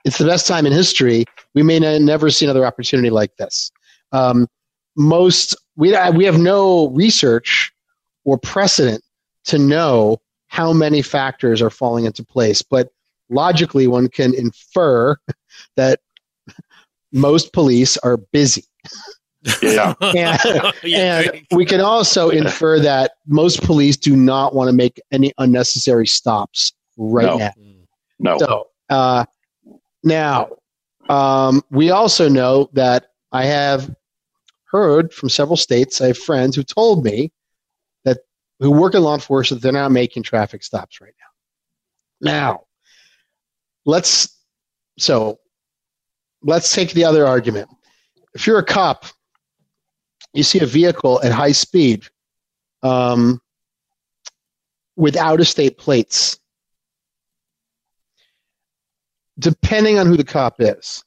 [0.05, 1.25] It's the best time in history.
[1.55, 3.71] We may not, never see another opportunity like this.
[4.13, 4.49] Um,
[4.97, 7.73] most we we have no research
[8.25, 9.03] or precedent
[9.45, 12.91] to know how many factors are falling into place, but
[13.31, 15.17] logically, one can infer
[15.77, 16.01] that
[17.13, 18.65] most police are busy.
[19.63, 19.95] Yeah.
[20.03, 25.33] And, and we can also infer that most police do not want to make any
[25.39, 27.39] unnecessary stops right No.
[27.39, 27.51] now.
[28.19, 28.39] No.
[28.39, 29.25] So uh,
[30.03, 30.51] now,
[31.09, 33.95] um, we also know that I have
[34.67, 36.01] heard from several states.
[36.01, 37.33] I have friends who told me
[38.05, 38.19] that
[38.59, 41.15] who work in law enforcement they're not making traffic stops right
[42.21, 42.33] now.
[42.33, 42.61] Now,
[43.85, 44.37] let's
[44.99, 45.39] so
[46.43, 47.69] let's take the other argument.
[48.35, 49.07] If you're a cop,
[50.33, 52.05] you see a vehicle at high speed
[52.83, 53.41] um,
[54.97, 56.39] with out of state plates
[59.43, 61.05] depending on who the cop is,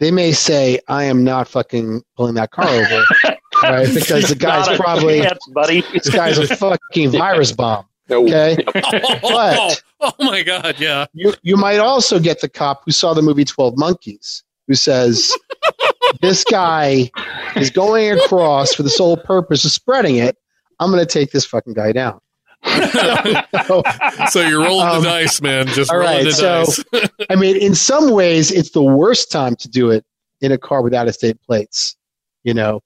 [0.00, 3.04] they may say, "I am not fucking pulling that car over,"
[3.62, 3.92] right?
[3.94, 5.82] Because the guy's a probably chance, buddy.
[5.92, 7.84] this guy's a fucking virus bomb.
[8.10, 11.06] Okay, oh, But- oh my god, yeah.
[11.14, 15.32] you you might also get the cop who saw the movie Twelve Monkeys, who says,
[16.20, 17.10] "This guy
[17.56, 20.36] is going across for the sole purpose of spreading it.
[20.80, 22.20] I'm going to take this fucking guy down."
[24.30, 25.66] So, you're rolling Um, the dice, man.
[25.68, 27.10] Just all rolling right, the so- dice.
[27.30, 30.04] I mean, in some ways, it's the worst time to do it
[30.40, 31.96] in a car with out of state plates,
[32.42, 32.82] you know,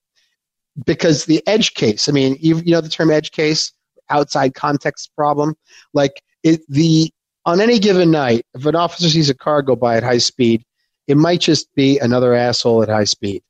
[0.87, 3.73] because the edge case, I mean, you, you know the term edge case,
[4.11, 5.55] outside context problem?
[5.93, 7.11] Like, it, the
[7.47, 10.65] on any given night, if an officer sees a car go by at high speed,
[11.07, 13.43] it might just be another asshole at high speed.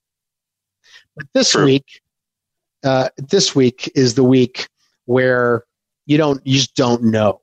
[1.17, 1.65] But this True.
[1.65, 2.01] week,
[2.85, 4.69] uh, this week is the week
[5.07, 5.65] where
[6.09, 7.41] you don't, you just don't know.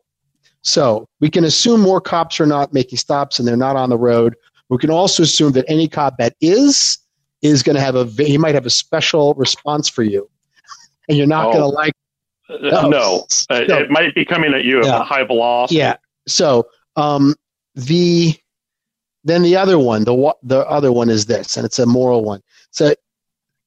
[0.63, 3.97] So we can assume more cops are not making stops and they're not on the
[3.97, 4.35] road.
[4.69, 6.97] We can also assume that any cop that is
[7.43, 10.27] is going to have a he might have a special response for you,
[11.07, 11.51] and you're not Oh.
[11.51, 11.93] going to like.
[12.49, 13.77] Uh, no, Uh, No.
[13.79, 15.03] it might be coming at you at Yeah.
[15.03, 15.77] high velocity.
[15.77, 15.97] Yeah.
[16.27, 17.35] So um,
[17.75, 18.35] the
[19.23, 22.41] then the other one, the the other one is this, and it's a moral one.
[22.71, 22.93] So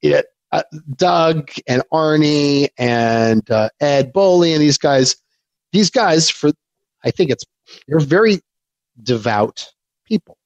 [0.02, 0.62] it, uh,
[0.96, 5.16] Doug and Arnie and uh, Ed Bolian and these guys,
[5.72, 6.50] these guys for
[7.04, 7.44] I think it's
[7.86, 8.40] they're very
[9.02, 9.70] devout
[10.06, 10.36] people.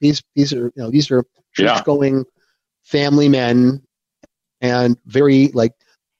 [0.00, 1.24] These these are you know these are
[1.58, 1.74] Yeah.
[1.74, 2.24] church going
[2.84, 3.82] family men
[4.60, 5.72] and very like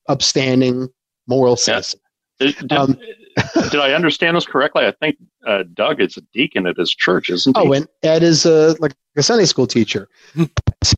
[0.09, 0.89] upstanding
[1.27, 2.03] moral citizens.
[2.41, 2.99] Did, did, Um,
[3.71, 4.85] did I understand this correctly?
[4.87, 7.63] I think uh, Doug is a deacon at his church, isn't he?
[7.63, 10.09] Oh, and Ed is a like a Sunday school teacher.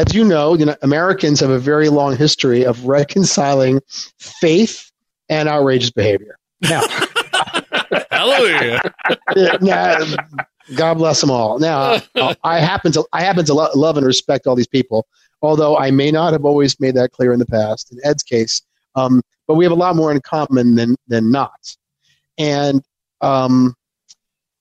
[0.00, 3.80] As you know, you know Americans have a very long history of reconciling
[4.18, 4.90] faith
[5.28, 6.36] and outrageous behavior.
[6.62, 6.82] Now,
[8.10, 8.80] Hallelujah.
[9.60, 9.96] now,
[10.76, 11.58] God bless them all.
[11.58, 12.00] Now,
[12.44, 15.06] I happen to I happen to lo- love and respect all these people,
[15.42, 17.92] although I may not have always made that clear in the past.
[17.92, 18.62] In Ed's case,
[18.94, 21.76] um, but we have a lot more in common than than not.
[22.38, 22.82] And
[23.20, 23.74] um,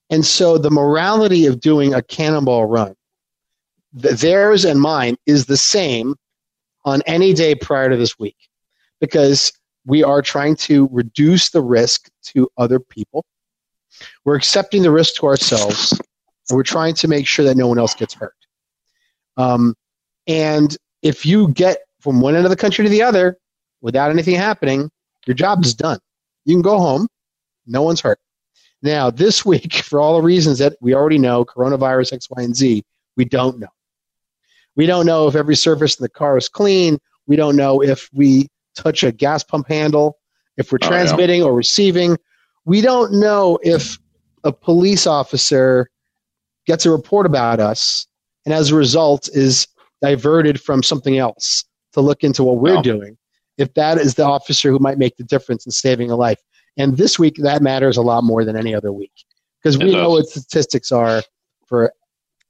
[0.09, 2.95] And so the morality of doing a cannonball run,
[3.93, 6.15] theirs and mine, is the same
[6.85, 8.37] on any day prior to this week
[8.99, 9.51] because
[9.85, 13.25] we are trying to reduce the risk to other people.
[14.25, 15.91] We're accepting the risk to ourselves,
[16.49, 18.35] and we're trying to make sure that no one else gets hurt.
[19.37, 19.75] Um,
[20.27, 23.37] and if you get from one end of the country to the other
[23.81, 24.91] without anything happening,
[25.25, 25.99] your job is done.
[26.45, 27.07] You can go home,
[27.65, 28.19] no one's hurt.
[28.81, 32.55] Now, this week, for all the reasons that we already know coronavirus, X, Y, and
[32.55, 32.83] Z
[33.19, 33.67] we don't know.
[34.75, 36.97] We don't know if every surface in the car is clean.
[37.27, 40.17] We don't know if we touch a gas pump handle,
[40.57, 40.89] if we're Oh, yeah.
[40.89, 42.17] transmitting or receiving.
[42.65, 43.97] We don't know if
[44.43, 45.89] a police officer
[46.65, 48.07] gets a report about us
[48.45, 49.67] and as a result is
[50.01, 53.17] diverted from something else to look into what we're doing.
[53.57, 56.39] If that is the officer who might make the difference in saving a life.
[56.77, 59.11] And this week, that matters a lot more than any other week
[59.61, 61.21] because we know what statistics are
[61.65, 61.91] for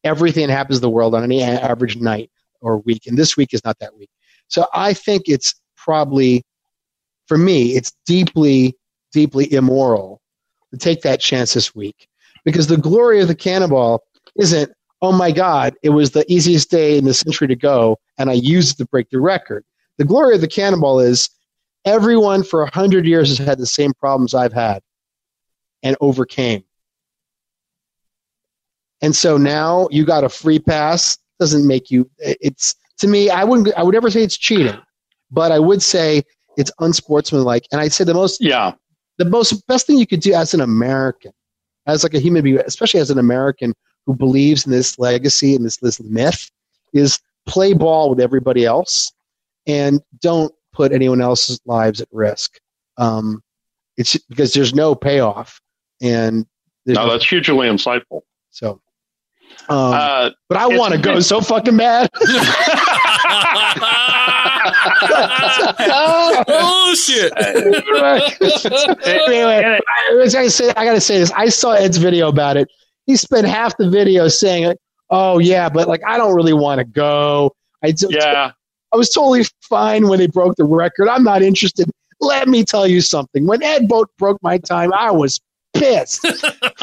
[0.03, 2.31] everything that happens in the world on any average night
[2.61, 3.07] or week.
[3.07, 4.09] And this week is not that week.
[4.47, 6.43] So I think it's probably,
[7.27, 8.75] for me, it's deeply,
[9.11, 10.21] deeply immoral
[10.71, 12.07] to take that chance this week
[12.43, 14.03] because the glory of the cannonball
[14.35, 14.71] isn't,
[15.01, 18.33] oh my God, it was the easiest day in the century to go and I
[18.33, 19.63] used to break the record.
[19.97, 21.29] The glory of the cannonball is
[21.85, 24.81] everyone for a hundred years has had the same problems I've had
[25.83, 26.63] and overcame.
[29.01, 31.17] And so now you got a free pass.
[31.39, 32.09] Doesn't make you.
[32.19, 33.29] It's to me.
[33.29, 33.73] I wouldn't.
[33.77, 34.77] I would never say it's cheating,
[35.31, 36.23] but I would say
[36.57, 37.65] it's unsportsmanlike.
[37.71, 38.73] And I'd say the most Yeah.
[39.17, 41.31] the most best thing you could do as an American,
[41.87, 43.73] as like a human being, especially as an American
[44.05, 46.49] who believes in this legacy and this this myth,
[46.93, 49.11] is play ball with everybody else
[49.65, 52.59] and don't put anyone else's lives at risk.
[52.97, 53.41] Um,
[53.95, 55.61] it's because there's no payoff,
[56.01, 56.45] and
[56.85, 58.21] No, that's hugely insightful.
[58.51, 58.81] so.
[59.69, 62.09] Um, Uh, but I want to go so fucking bad.
[66.47, 67.31] oh shit!
[69.05, 69.79] anyway, I,
[70.11, 71.31] I gotta say, I gotta say this.
[71.31, 72.67] I saw Ed's video about it.
[73.05, 74.75] He spent half the video saying,
[75.09, 77.51] "Oh yeah, but like I don't really want to go."
[77.83, 78.51] I just, yeah.
[78.93, 81.07] I was totally fine when they broke the record.
[81.07, 81.89] I'm not interested.
[82.21, 83.45] Let me tell you something.
[83.47, 85.39] When Ed Bolian broke my time, I was
[85.79, 86.21] pissed.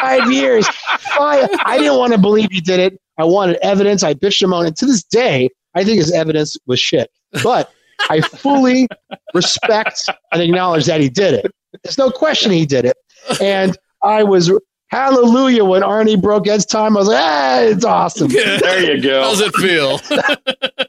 [0.00, 0.66] Five years.
[0.68, 1.48] Five.
[1.64, 3.00] I didn't want to believe he did it.
[3.18, 4.02] I wanted evidence.
[4.02, 4.76] I bitched him on it.
[4.76, 7.10] To this day, I think his evidence was shit.
[7.42, 7.70] But
[8.10, 8.88] I fully
[9.34, 11.50] respect and acknowledge that he did it.
[11.82, 12.96] There's no question he did it.
[13.40, 14.52] And I was
[14.88, 16.96] hallelujah when Arnie broke Ed's time.
[16.96, 18.28] I was like, ah, it's awesome.
[18.28, 19.22] There you go.
[19.22, 19.98] How's it feel?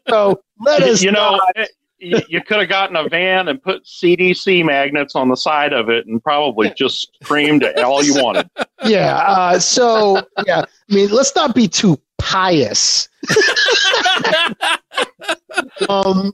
[0.10, 1.72] So let us you know, not- it-
[2.06, 5.90] you, you could have gotten a van and put CDC magnets on the side of
[5.90, 8.50] it and probably just screamed it all you wanted.
[8.86, 9.18] yeah.
[9.18, 13.10] Uh, so yeah, I mean, let's not be too pious.
[15.90, 16.34] um,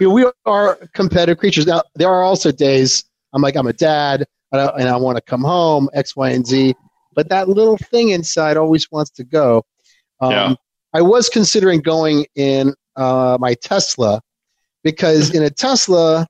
[0.00, 1.66] we are competitive creatures.
[1.66, 5.16] Now, there are also days I'm like, I'm a dad, and I, and I want
[5.16, 6.74] to come home, X, Y, and Z.
[7.14, 9.64] But that little thing inside always wants to go.
[10.20, 10.54] Um, Yeah.
[10.94, 14.20] I was considering going in uh, my Tesla
[14.82, 16.26] because in a Tesla,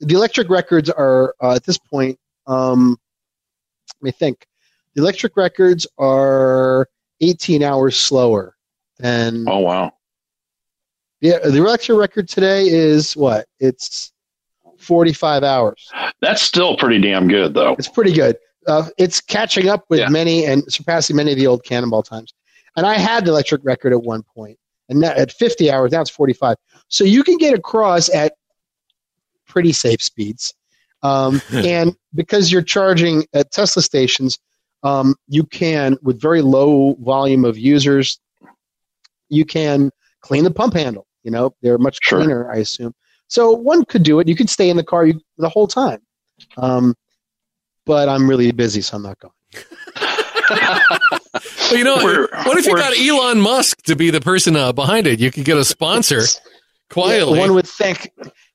[0.00, 2.18] the electric records are uh, at this point.
[2.46, 2.96] Um,
[4.00, 4.46] let me think.
[4.94, 6.88] The electric records are
[7.20, 8.56] 18 hours slower
[8.98, 9.92] than Oh wow.
[11.20, 11.38] yeah.
[11.38, 13.46] The electric record today is what?
[13.60, 14.12] It's
[14.78, 15.90] 45 hours.
[16.20, 17.74] That's still pretty damn good though.
[17.78, 18.36] It's pretty good.
[18.66, 20.08] Uh, it's catching up with Yeah.
[20.08, 22.34] many and surpassing many of the old Cannonball times.
[22.76, 24.58] And I had the electric record at one point,
[24.88, 26.56] and at 50 hours, now it's 45.
[26.88, 28.34] So you can get across at
[29.46, 30.54] pretty safe speeds.
[31.02, 34.38] Um, and because you're charging at Tesla stations,
[34.82, 38.20] um, you can, with very low volume of users,
[39.28, 39.90] you can
[40.20, 41.06] clean the pump handle.
[41.24, 42.20] You know, they're much Sure.
[42.20, 42.94] cleaner, I assume.
[43.28, 44.28] So one could do it.
[44.28, 46.00] You could stay in the car you, the whole time.
[46.56, 46.94] Um,
[47.84, 49.32] but I'm really busy, so I'm not going.
[50.50, 54.72] Well, you know, We're- what if you got Elon Musk to be the person uh,
[54.72, 55.18] behind it?
[55.20, 56.22] You could get a sponsor
[56.90, 57.34] quietly.
[57.38, 58.10] Yeah, one would think.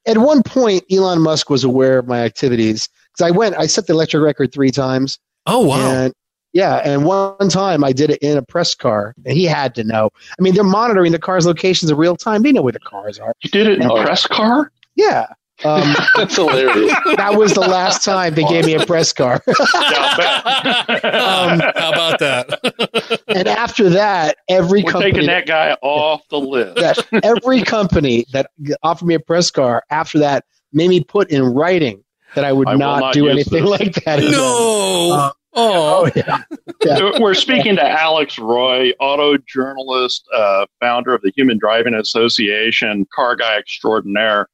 [0.08, 3.56] At one point, Elon Musk was aware of my activities because I went.
[3.58, 5.20] I set the electric record three times.
[5.46, 5.92] oh wow!
[5.92, 6.14] And
[6.54, 9.84] yeah, and one time I did it in a press car, and he had to
[9.84, 10.10] know.
[10.38, 12.42] I mean, they're monitoring the car's locations in real time.
[12.44, 13.34] They know where the cars are.
[13.42, 14.72] You did it in a press car?
[14.96, 15.28] Yeah.
[15.64, 16.92] Um, That's hilarious.
[17.18, 19.42] that was the last time they gave me a press car.
[19.48, 21.06] Yeah, I bet.
[21.14, 23.24] Um, How about that?
[23.28, 26.76] and after that, every We're company taking that guy off the list.
[26.78, 28.50] that every company that
[28.84, 32.04] offered me a press car after that made me put in writing
[32.36, 33.80] that I would I not, not do anything this.
[33.80, 34.20] like that.
[34.20, 35.14] no.
[35.14, 36.44] Uh, Oh, yeah.
[36.86, 37.20] yeah.
[37.20, 43.36] We're speaking to Alex Roy, auto journalist, uh, founder of the Human Driving Association, car
[43.36, 44.48] guy extraordinaire.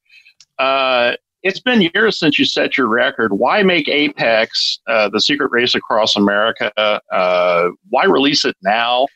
[0.58, 1.12] Uh,
[1.42, 3.32] it's been years since you set your record.
[3.32, 6.72] Why make Apex uh, the secret race across America?
[7.12, 9.06] Uh, why release it now?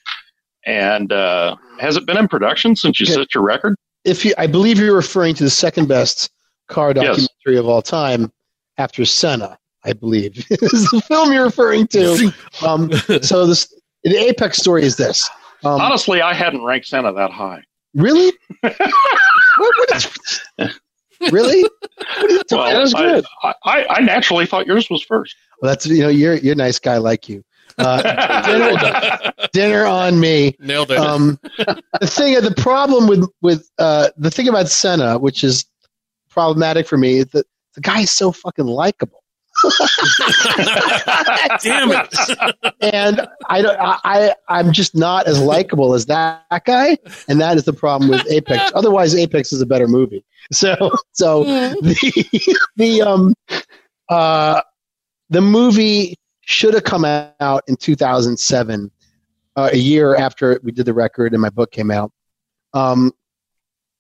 [0.64, 3.14] And uh, has it been in production since you Okay.
[3.14, 3.74] set your record?
[4.04, 6.30] If you, I believe you're referring to the second best
[6.68, 7.04] car Yes.
[7.04, 8.32] documentary of all time
[8.78, 12.32] after Senna, I believe is the film you're referring to.
[12.64, 12.92] Um,
[13.22, 13.72] so this
[14.04, 15.28] the Apex story is this.
[15.64, 17.62] Um, Honestly, I hadn't ranked Senna that high.
[17.94, 18.32] really?
[18.60, 18.74] what,
[19.58, 20.40] what is,
[21.30, 21.62] really?
[21.62, 23.24] What are you talking- Well, that was I, good.
[23.42, 25.36] I, I, I naturally thought yours was first.
[25.60, 27.44] Well, that's you know you're you're a nice guy like you.
[27.78, 30.54] Uh, dinner, dinner on me.
[30.58, 30.98] nailed it.
[30.98, 31.38] Um,
[32.00, 35.64] the thing, the problem with with uh, the thing about Senna, which is
[36.28, 39.21] problematic for me, is that the guy is so fucking likable.
[41.62, 42.14] Damn it.
[42.80, 46.98] and I don't, I, I, I'm just not as likable as that, guy,
[47.28, 48.72] and that is the problem with Apex.
[48.74, 50.24] Otherwise, Apex is a better movie.
[50.50, 53.34] So, so the the um
[54.08, 54.60] uh
[55.30, 58.90] the movie should have come out in 2007,
[59.56, 62.12] uh, a year after we did the record and my book came out.
[62.74, 63.12] Um,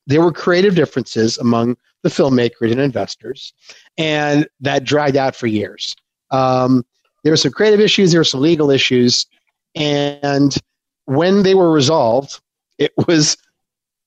[0.06, 3.52] there were creative differences among the filmmakers and investors,
[3.96, 5.94] and that dragged out for years.
[6.30, 6.84] Um,
[7.22, 9.26] there were some creative issues, there were some legal issues,
[9.74, 10.56] and
[11.04, 12.40] when they were resolved,
[12.78, 13.36] it was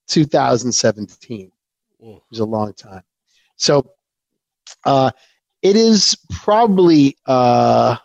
[0.08, 1.52] 2017.
[2.00, 3.04] It was a long time.
[3.56, 3.92] So
[4.86, 5.12] uh,
[5.62, 7.98] it is probably uh,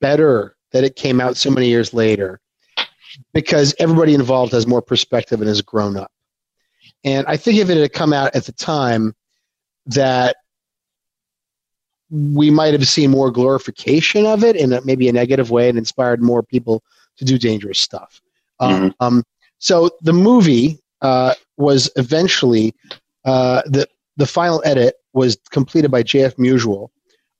[0.00, 2.40] better that it came out so many years later
[3.32, 6.10] because everybody involved has more perspective and has grown up.
[7.04, 9.14] And I think if it had come out at the time,
[9.86, 10.36] that
[12.10, 15.78] we might have seen more glorification of it in a, maybe a negative way and
[15.78, 16.82] inspired more people
[17.16, 18.20] to do dangerous stuff.
[18.60, 19.24] Um, um,
[19.58, 22.74] so the movie uh, was eventually
[23.24, 26.36] uh, the the final edit was completed by J.F.
[26.36, 26.88] Musial,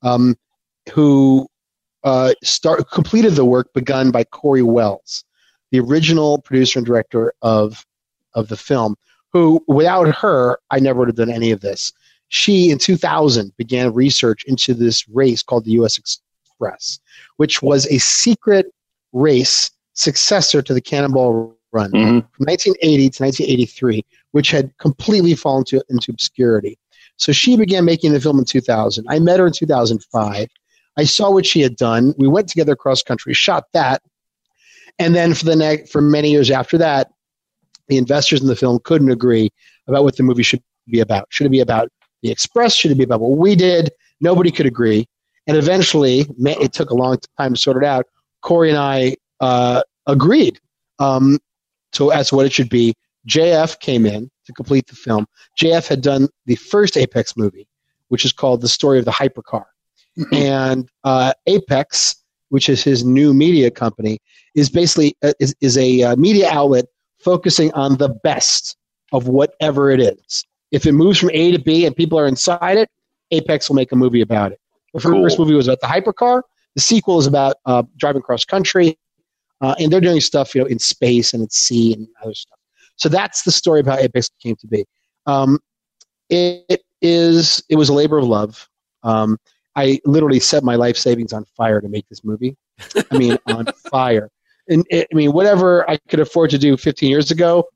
[0.03, 0.37] um,
[0.93, 1.47] who
[2.03, 5.23] uh, start completed the work begun by Cory Welles,
[5.71, 7.85] the original producer and director of
[8.33, 8.95] of the film.
[9.33, 11.93] Who, without her, I never would have done any of this.
[12.29, 15.97] She, in 2000, began research into this race called the U.S.
[15.97, 16.99] Express,
[17.37, 18.67] which was a secret
[19.13, 22.25] race successor to the Cannonball Run Mhm.
[22.31, 26.77] from 1980 to 1983, which had completely fallen to, into obscurity.
[27.17, 29.05] So she began making the film in 2000.
[29.09, 30.47] I met her in 2005.
[30.97, 32.13] I saw what she had done.
[32.17, 34.01] We went together cross country, shot that,
[34.99, 37.11] and then for the next for many years after that,
[37.87, 39.49] the investors in the film couldn't agree
[39.87, 41.27] about what the movie should be about.
[41.29, 41.89] Should it be about
[42.21, 42.73] the Express?
[42.75, 43.91] Should it be about what we did?
[44.19, 45.07] Nobody could agree,
[45.45, 48.05] and eventually, it took a long time to sort it out.
[48.41, 50.59] Cory and I uh, agreed
[50.99, 51.39] um,
[51.93, 52.93] to as to what it should be.
[53.27, 55.27] JF came in to complete the film.
[55.61, 57.67] JF had done the first Apex movie,
[58.07, 59.65] which is called The Story of the Hypercar.
[60.31, 62.15] And uh, Apex,
[62.49, 64.19] which is his new media company,
[64.55, 66.85] is basically uh, is, is a uh, media outlet
[67.27, 68.77] focusing on the best
[69.11, 70.45] of whatever it is.
[70.71, 72.89] If it moves from A to B and people are inside it,
[73.31, 74.61] Apex will make a movie about it.
[74.93, 75.23] The Cool.
[75.23, 76.41] first movie was about the hypercar.
[76.75, 78.97] The sequel is about uh, driving cross country,
[79.59, 82.59] uh, and they're doing stuff you know in space and at sea and other stuff.
[82.95, 84.85] So that's the story of how Apex came to be.
[85.25, 85.59] Um,
[86.29, 88.69] it, it is it was a labor of love.
[89.03, 89.37] Um,
[89.75, 92.55] I literally set my life savings on fire to make this movie.
[93.11, 94.29] I mean, on fire.
[94.69, 97.67] And it, I mean, whatever I could afford to do 15 years ago,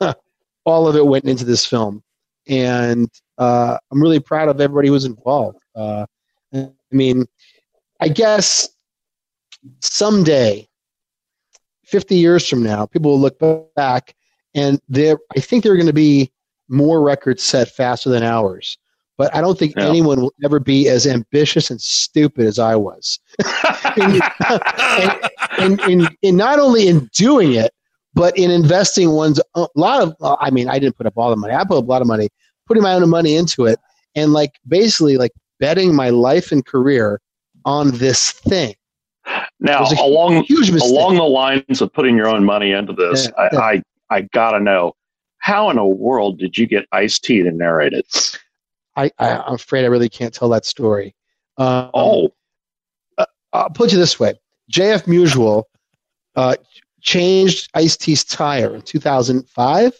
[0.64, 2.02] all of it went into this film.
[2.48, 3.08] And
[3.38, 5.62] uh, I'm really proud of everybody who was involved.
[5.74, 6.06] Uh,
[6.54, 7.26] I mean,
[8.00, 8.68] I guess
[9.80, 10.66] someday,
[11.84, 13.38] 50 years from now, people will look
[13.74, 14.14] back
[14.54, 16.32] and I think there are going to be
[16.68, 18.78] more records set faster than ours.
[19.20, 19.86] But I don't think Yeah.
[19.86, 23.18] anyone will ever be as ambitious and stupid as I was.
[24.00, 24.22] and,
[25.58, 27.70] and, and, and, not only in doing it,
[28.14, 30.16] but in investing one's a lot of.
[30.40, 31.52] I mean, I didn't put up all the money.
[31.52, 32.30] I put up a lot of money,
[32.66, 33.78] putting my own money into it,
[34.14, 37.20] and like basically like betting my life and career
[37.66, 38.74] on this thing.
[39.58, 40.46] Now, along
[40.82, 43.58] along the lines of putting your own money into this, Yeah, yeah.
[43.58, 44.94] I, I I gotta know
[45.40, 48.38] how in the world did you get Ice T to narrate it?
[48.96, 51.14] I, I, I'm afraid I really can't tell that story.
[51.56, 52.32] Um, Oh,
[53.52, 54.34] I'll put it this way:
[54.72, 55.64] JF Musial
[56.36, 56.56] uh,
[57.00, 59.92] changed Ice T's tire in 2005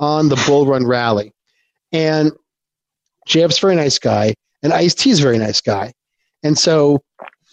[0.00, 1.32] on the Bull Run Rally,
[1.92, 2.32] and
[3.28, 5.92] JF's a very nice guy, and Ice T's a very nice guy,
[6.42, 7.02] and so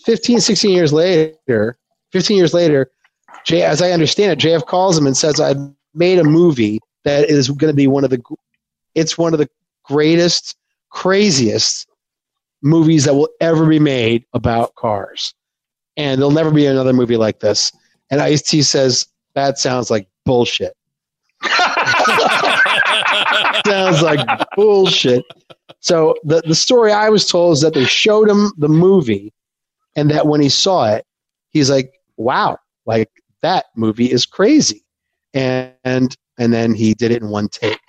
[0.05, 1.77] 15, 16 years later,
[2.11, 2.91] 15 years later,
[3.45, 5.57] J, as I understand it, JF calls him and says, I've
[5.93, 8.21] made a movie that is going to be one of the,
[8.95, 9.49] it's one of the
[9.83, 10.55] greatest,
[10.91, 11.87] craziest
[12.61, 15.33] movies that will ever be made about cars.
[15.97, 17.71] And there'll never be another movie like this.
[18.11, 20.75] And Ice T says, that sounds like bullshit.
[23.65, 24.19] sounds like
[24.55, 25.23] bullshit.
[25.79, 29.33] So the, the story I was told is that they showed him the movie
[29.95, 31.05] and that when he saw it,
[31.49, 33.09] he's like, wow, like
[33.41, 34.83] that movie is crazy.
[35.33, 37.79] And and, and then he did it in one take.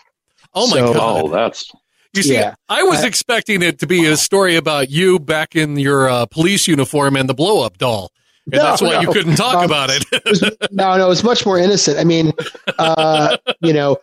[0.54, 1.22] Oh my So- god!
[1.24, 1.70] Oh, that's
[2.14, 2.54] You see, Yeah.
[2.68, 6.26] I was Uh, expecting it to be a story about you back in your uh,
[6.26, 8.10] police uniform and the blow up doll.
[8.46, 10.04] And No, that's why you couldn't talk Um, about it.
[10.12, 11.98] It was- no, no, it's much more innocent.
[11.98, 12.32] I mean,
[12.78, 13.96] uh, you know,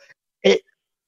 [0.43, 0.61] it,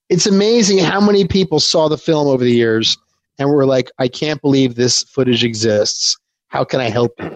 [0.10, 2.98] it's amazing how many people saw the film over the years
[3.40, 6.18] and were like, I can't believe this footage exists.
[6.50, 7.32] How can I help you?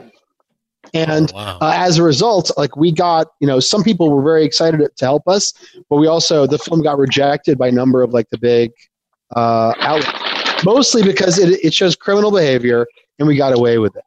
[0.93, 1.57] And Oh, wow.
[1.61, 5.05] uh, as a result, like we got, you know, some people were very excited to
[5.05, 5.53] help us,
[5.89, 8.71] but we also the film got rejected by a number of like the big
[9.35, 12.85] uh, outlets, mostly because it it shows criminal behavior,
[13.19, 14.03] and we got away with it.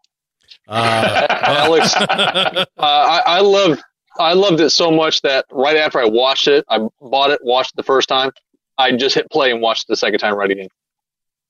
[0.69, 3.83] Uh, Alex, uh, I, I loved
[4.19, 7.73] I loved it so much that right after I watched it, I bought it, watched
[7.73, 8.31] it the first time.
[8.77, 10.69] I just hit play and watched it the second time right again.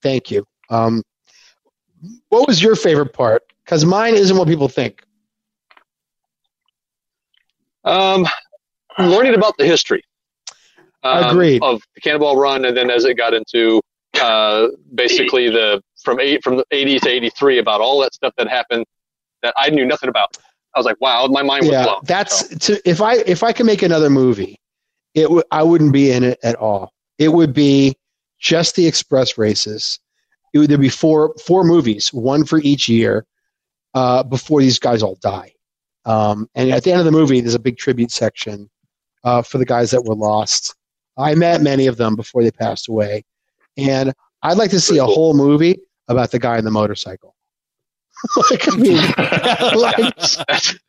[0.03, 0.47] Thank you.
[0.71, 1.03] Um,
[2.29, 3.43] what was your favorite part?
[3.65, 5.03] Because mine isn't what people think.
[7.85, 8.27] Um,
[8.99, 10.03] learning about the history.
[11.03, 11.63] Um, Agreed.
[11.63, 13.81] Of the Cannonball Run, and then as it got into
[14.21, 18.49] uh, basically the from eight from the 80 to 83 about all that stuff that
[18.49, 18.85] happened
[19.43, 20.37] that I knew nothing about.
[20.75, 22.01] I was like, wow, my mind was yeah, blown.
[22.05, 24.61] that's to, if I if I could make another movie,
[25.15, 26.93] it w- I wouldn't be in it at all.
[27.19, 27.97] It would be
[28.39, 29.99] just the express races.
[30.53, 33.27] It would there'd be four four movies, one for each year,
[33.95, 35.53] uh, before these guys all die.
[36.05, 38.71] Um, and at the end of the movie, there's a big tribute section
[39.25, 40.75] uh, for the guys that were lost.
[41.19, 43.25] I met many of them before they passed away,
[43.77, 44.13] and
[44.43, 45.15] I'd like to see Pretty a cool.
[45.15, 45.79] whole movie
[46.09, 47.35] about the guy in the motorcycle.
[48.51, 48.97] like, I mean,
[49.77, 49.97] like,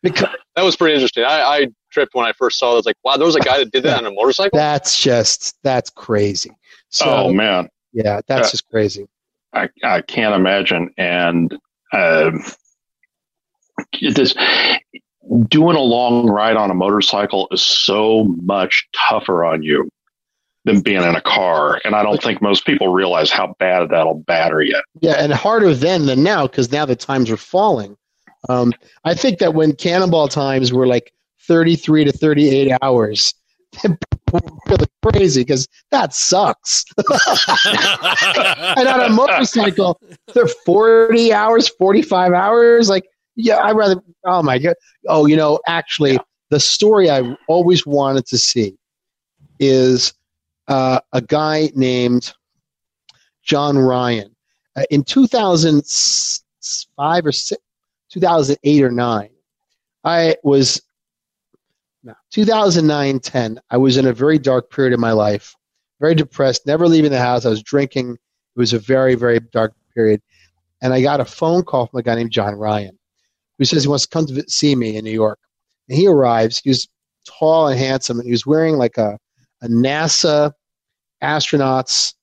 [0.02, 1.24] because, that was pretty interesting.
[1.24, 2.72] I, I tripped when I first saw it.
[2.72, 4.56] I was like, wow, there was a guy that did that on a motorcycle.
[4.58, 6.50] That's just that's crazy.
[6.88, 8.50] So oh man, yeah, that's Yeah.
[8.50, 9.06] just crazy.
[9.52, 10.92] I I can't imagine.
[10.98, 11.56] And
[11.92, 12.42] um,
[14.00, 14.34] this
[15.48, 19.88] doing a long ride on a motorcycle is so much tougher on you
[20.64, 21.80] than being in a car.
[21.84, 24.80] And I don't think most people realize how bad that'll batter you.
[25.00, 27.96] Yeah, and harder then than now because now the times are falling.
[28.48, 28.72] Um,
[29.04, 31.12] I think that when cannonball times were like
[31.46, 33.34] 33 to 38 hours,
[34.68, 36.84] really crazy because that sucks.
[36.98, 40.00] and on a motorcycle,
[40.34, 42.88] they're 40 hours, 45 hours.
[42.88, 43.04] Like,
[43.36, 44.74] yeah, I'd rather, oh my God.
[45.08, 46.18] Oh, you know, actually,
[46.50, 48.76] the story I always wanted to see
[49.58, 50.12] is
[50.70, 52.32] uh, a guy named
[53.42, 54.34] John Ryan.
[54.76, 57.60] Uh, in 2005 or six,
[58.10, 59.28] 2008 or 9,
[60.04, 60.80] I was,
[62.02, 65.54] no, 2009 10, I was in a very dark period of my life,
[66.00, 67.44] very depressed, never leaving the house.
[67.44, 68.12] I was drinking.
[68.12, 70.22] It was a very, very dark period.
[70.82, 72.96] And I got a phone call from a guy named John Ryan
[73.58, 75.38] who says he wants to come to see me in New York.
[75.88, 76.60] And he arrives.
[76.60, 76.88] He was
[77.26, 79.18] tall and handsome, and he was wearing like a,
[79.60, 80.54] a NASA
[81.22, 82.14] astronaut's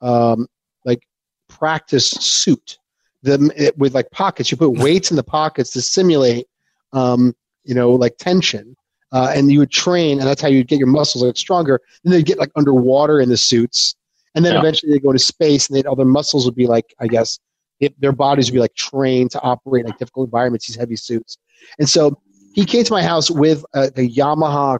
[0.00, 0.46] um,
[0.84, 1.02] like
[1.48, 2.78] practice suit
[3.22, 4.50] the, it, with like pockets.
[4.50, 6.46] You put weights in the pockets to simulate,
[6.92, 8.76] um, you know, like tension.
[9.12, 11.78] Uh, and you would train, and that's how you get your muscles like stronger.
[12.02, 13.94] Then they'd get like underwater in the suits,
[14.34, 14.60] and then Yeah.
[14.60, 17.38] eventually they go into space, and then all their muscles would be like, I guess,
[17.78, 20.66] it, their bodies would be like trained to operate in like difficult environments.
[20.66, 21.36] These heavy suits,
[21.78, 22.22] and so
[22.54, 24.78] he came to my house with a, a Yamaha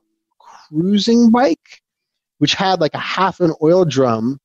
[0.70, 1.81] cruising bike,
[2.42, 4.36] which had like a half an oil drum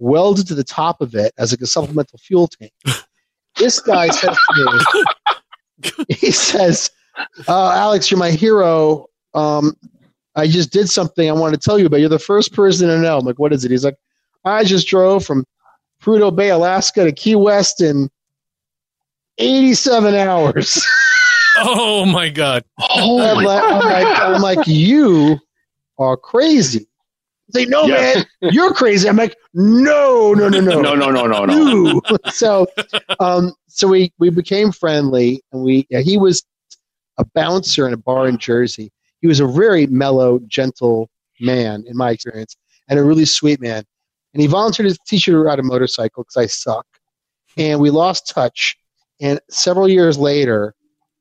[0.00, 2.72] welded to the top of it as like a supplemental fuel tank.
[3.56, 5.04] this guy says to
[5.78, 6.90] me, he says,
[7.46, 9.06] uh, Alex, you're my hero.
[9.34, 9.76] Um,
[10.34, 12.00] I just did something I want to tell you about.
[12.00, 13.16] You're the first person to know.
[13.16, 13.70] I'm like, what is it?
[13.70, 13.96] He's like,
[14.44, 15.44] I just drove from
[16.02, 18.10] Prudhoe Bay, Alaska to Key West in
[19.38, 20.84] 87 hours.
[21.58, 22.64] oh my god!
[22.80, 25.38] I'm like, I'm like, I'm like, you
[25.96, 26.88] are crazy.
[27.50, 28.24] Say, no, Yes.
[28.42, 29.08] man, you're crazy.
[29.08, 32.00] I'm like, no, no, no, no, No, no, no, no, no.
[32.32, 32.66] so,
[33.20, 36.42] um, so we we became friendly, and we yeah, he was
[37.18, 38.90] a bouncer in a bar in Jersey.
[39.20, 41.08] He was a very mellow, gentle
[41.40, 42.56] man in my experience,
[42.88, 43.84] and a really sweet man.
[44.34, 46.86] And he volunteered to teach me to ride a motorcycle because I suck.
[47.56, 48.76] And we lost touch.
[49.20, 50.74] And several years later,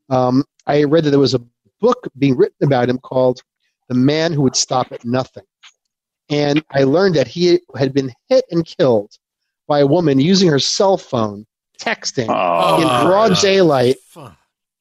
[0.10, 1.42] um, I read that there was a
[1.80, 3.42] book being written about him called
[3.88, 5.44] "The Man Who Would Stop at Nothing,"
[6.30, 9.12] and I learned that he had been hit and killed
[9.68, 11.46] by a woman using her cell phone
[11.80, 14.36] texting Oh, in broad daylight Fuck.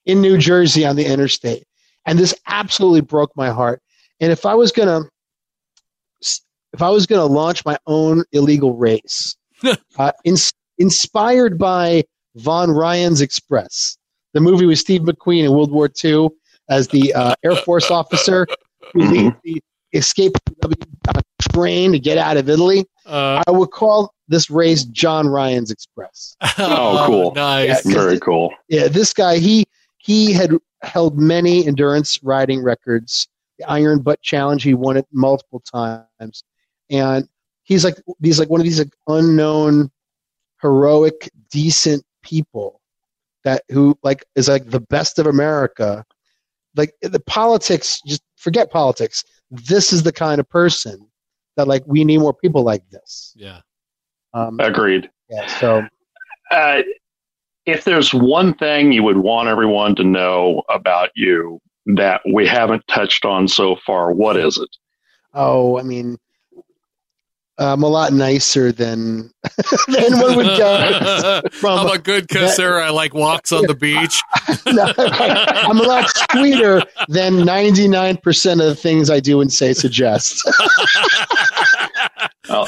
[0.07, 1.65] in New Jersey on the interstate.
[2.07, 3.83] And this absolutely broke my heart.
[4.21, 5.03] And if I was gonna,
[6.73, 9.37] if I was gonna launch my own illegal race,
[9.99, 12.05] uh, ins- inspired by
[12.37, 13.97] Von Ryan's Express,
[14.33, 16.29] the movie with Steve McQueen in World War II
[16.69, 18.47] as the uh, Air Force officer
[18.93, 19.63] who leads the
[19.95, 21.21] escape uh,
[21.53, 26.37] train to get out of Italy, Uh, I would call this race John Ryan's Express.
[26.59, 27.35] Oh, cool.
[27.35, 27.85] Nice.
[27.87, 27.95] Yeah.
[27.95, 28.55] Very cool.
[28.69, 29.65] Yeah, this guy he
[29.99, 30.53] he had
[30.83, 33.29] held many endurance riding records.
[33.59, 36.43] The Iron Butt Challenge, he won it multiple times,
[36.91, 37.29] and
[37.63, 39.91] he's like he's like one of these like, unknown,
[40.61, 42.81] heroic, decent people
[43.45, 46.05] that who like is like the best of America.
[46.77, 49.23] Like the politics, just forget politics.
[49.51, 51.07] This is the kind of person
[51.57, 53.33] that like we need more people like this.
[53.37, 53.61] Yeah.
[54.33, 55.11] Um, Agreed.
[55.31, 55.87] yeah, so
[56.51, 56.83] Uh,
[57.67, 62.87] if there's one thing you would want everyone to know about you that we haven't
[62.89, 64.69] touched on so far, what is it?
[65.33, 66.17] Oh, I mean,
[67.59, 69.31] I'm a lot nicer than
[69.89, 71.41] than one would guess.
[71.53, 72.81] From, I'm a good kisser.
[72.81, 74.21] I like walks on the beach.
[74.73, 80.43] No, I'm a lot sweeter than 99% of the things I do and say suggest.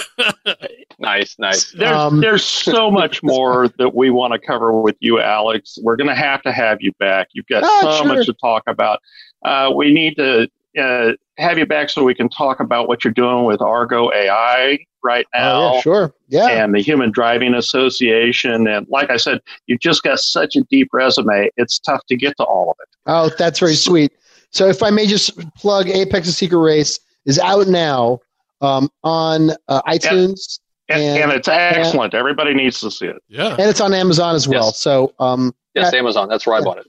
[0.99, 1.73] Nice, nice.
[1.73, 5.79] There's, Um, there's so much more that we want to cover with you, Alex.
[5.83, 7.29] We're going to have to have you back.
[7.33, 8.07] You've got Oh, so sure.
[8.17, 9.01] much to talk about.
[9.45, 13.13] Uh, we need to uh, have you back so we can talk about what you're
[13.13, 15.53] doing with Argo AI right now.
[15.61, 16.15] Oh, yeah, sure.
[16.29, 16.47] Yeah.
[16.49, 18.67] and the Human Driving Association.
[18.67, 21.49] And like I said, you've just got such a deep resume.
[21.57, 22.89] It's tough to get to all of it.
[23.07, 24.13] Oh, that's very sweet.
[24.51, 28.21] So, if I may just plug Apex the Secret Race is out now
[28.61, 32.15] um, on uh, iTunes And, And- and it's excellent.
[32.15, 33.23] Everybody needs to see it.
[33.29, 33.51] Yeah.
[33.59, 34.67] and it's on Amazon as well.
[34.67, 34.79] Yes.
[34.81, 36.29] So, um, Yes, Amazon.
[36.31, 36.87] That's where I bought it.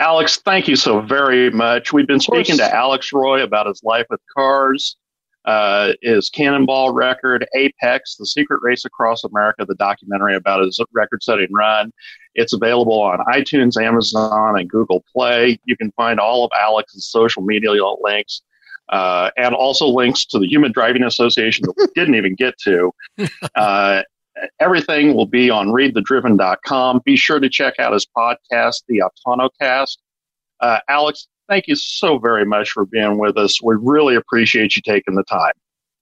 [0.00, 1.92] Alex, thank you so very much.
[1.92, 4.96] We've been speaking to Alex Roy about his life with cars,
[5.44, 11.22] uh, his Cannonball record, Apex, the secret race across America, the documentary about his record
[11.22, 11.92] setting run.
[12.34, 15.58] It's available on iTunes, Amazon, and Google Play.
[15.66, 18.42] You can find all of Alex's social media links.
[18.90, 22.92] Uh, and also links to the Human Driving Association that we didn't even get to.
[23.54, 24.02] Uh,
[24.60, 27.02] everything will be on readthedriven.com.
[27.04, 29.98] Be sure to check out his podcast, The Autonocast.
[30.60, 33.62] Uh, Alex, thank you so very much for being with us.
[33.62, 35.52] We really appreciate you taking the time.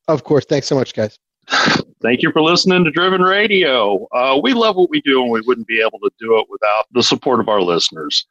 [0.08, 1.18] of course, thanks so much, guys.
[2.02, 4.06] Thank you for listening to Driven Radio.
[4.12, 6.86] Uh, we love what we do, and we wouldn't be able to do it without
[6.92, 8.26] the support of our listeners.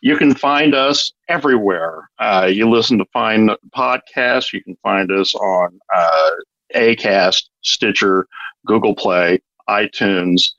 [0.00, 2.10] You can find us everywhere.
[2.18, 4.52] Uh, you listen to find podcasts.
[4.52, 6.30] You can find us on uh,
[6.74, 8.26] Acast, Stitcher,
[8.66, 10.50] Google Play, iTunes,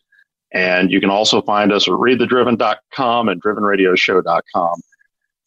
[0.52, 4.82] and you can also find us at readthedriven.com and drivenradioshow.com.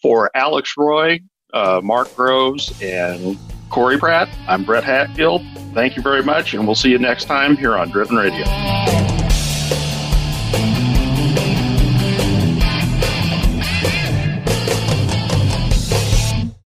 [0.02, 1.20] For Alex Roy,
[1.52, 3.38] uh, Mark Groves, and
[3.70, 5.42] Corey Pratt, I'm Brett Hatfield.
[5.74, 9.25] Thank you very much, and we'll see you next time here on Driven Radio.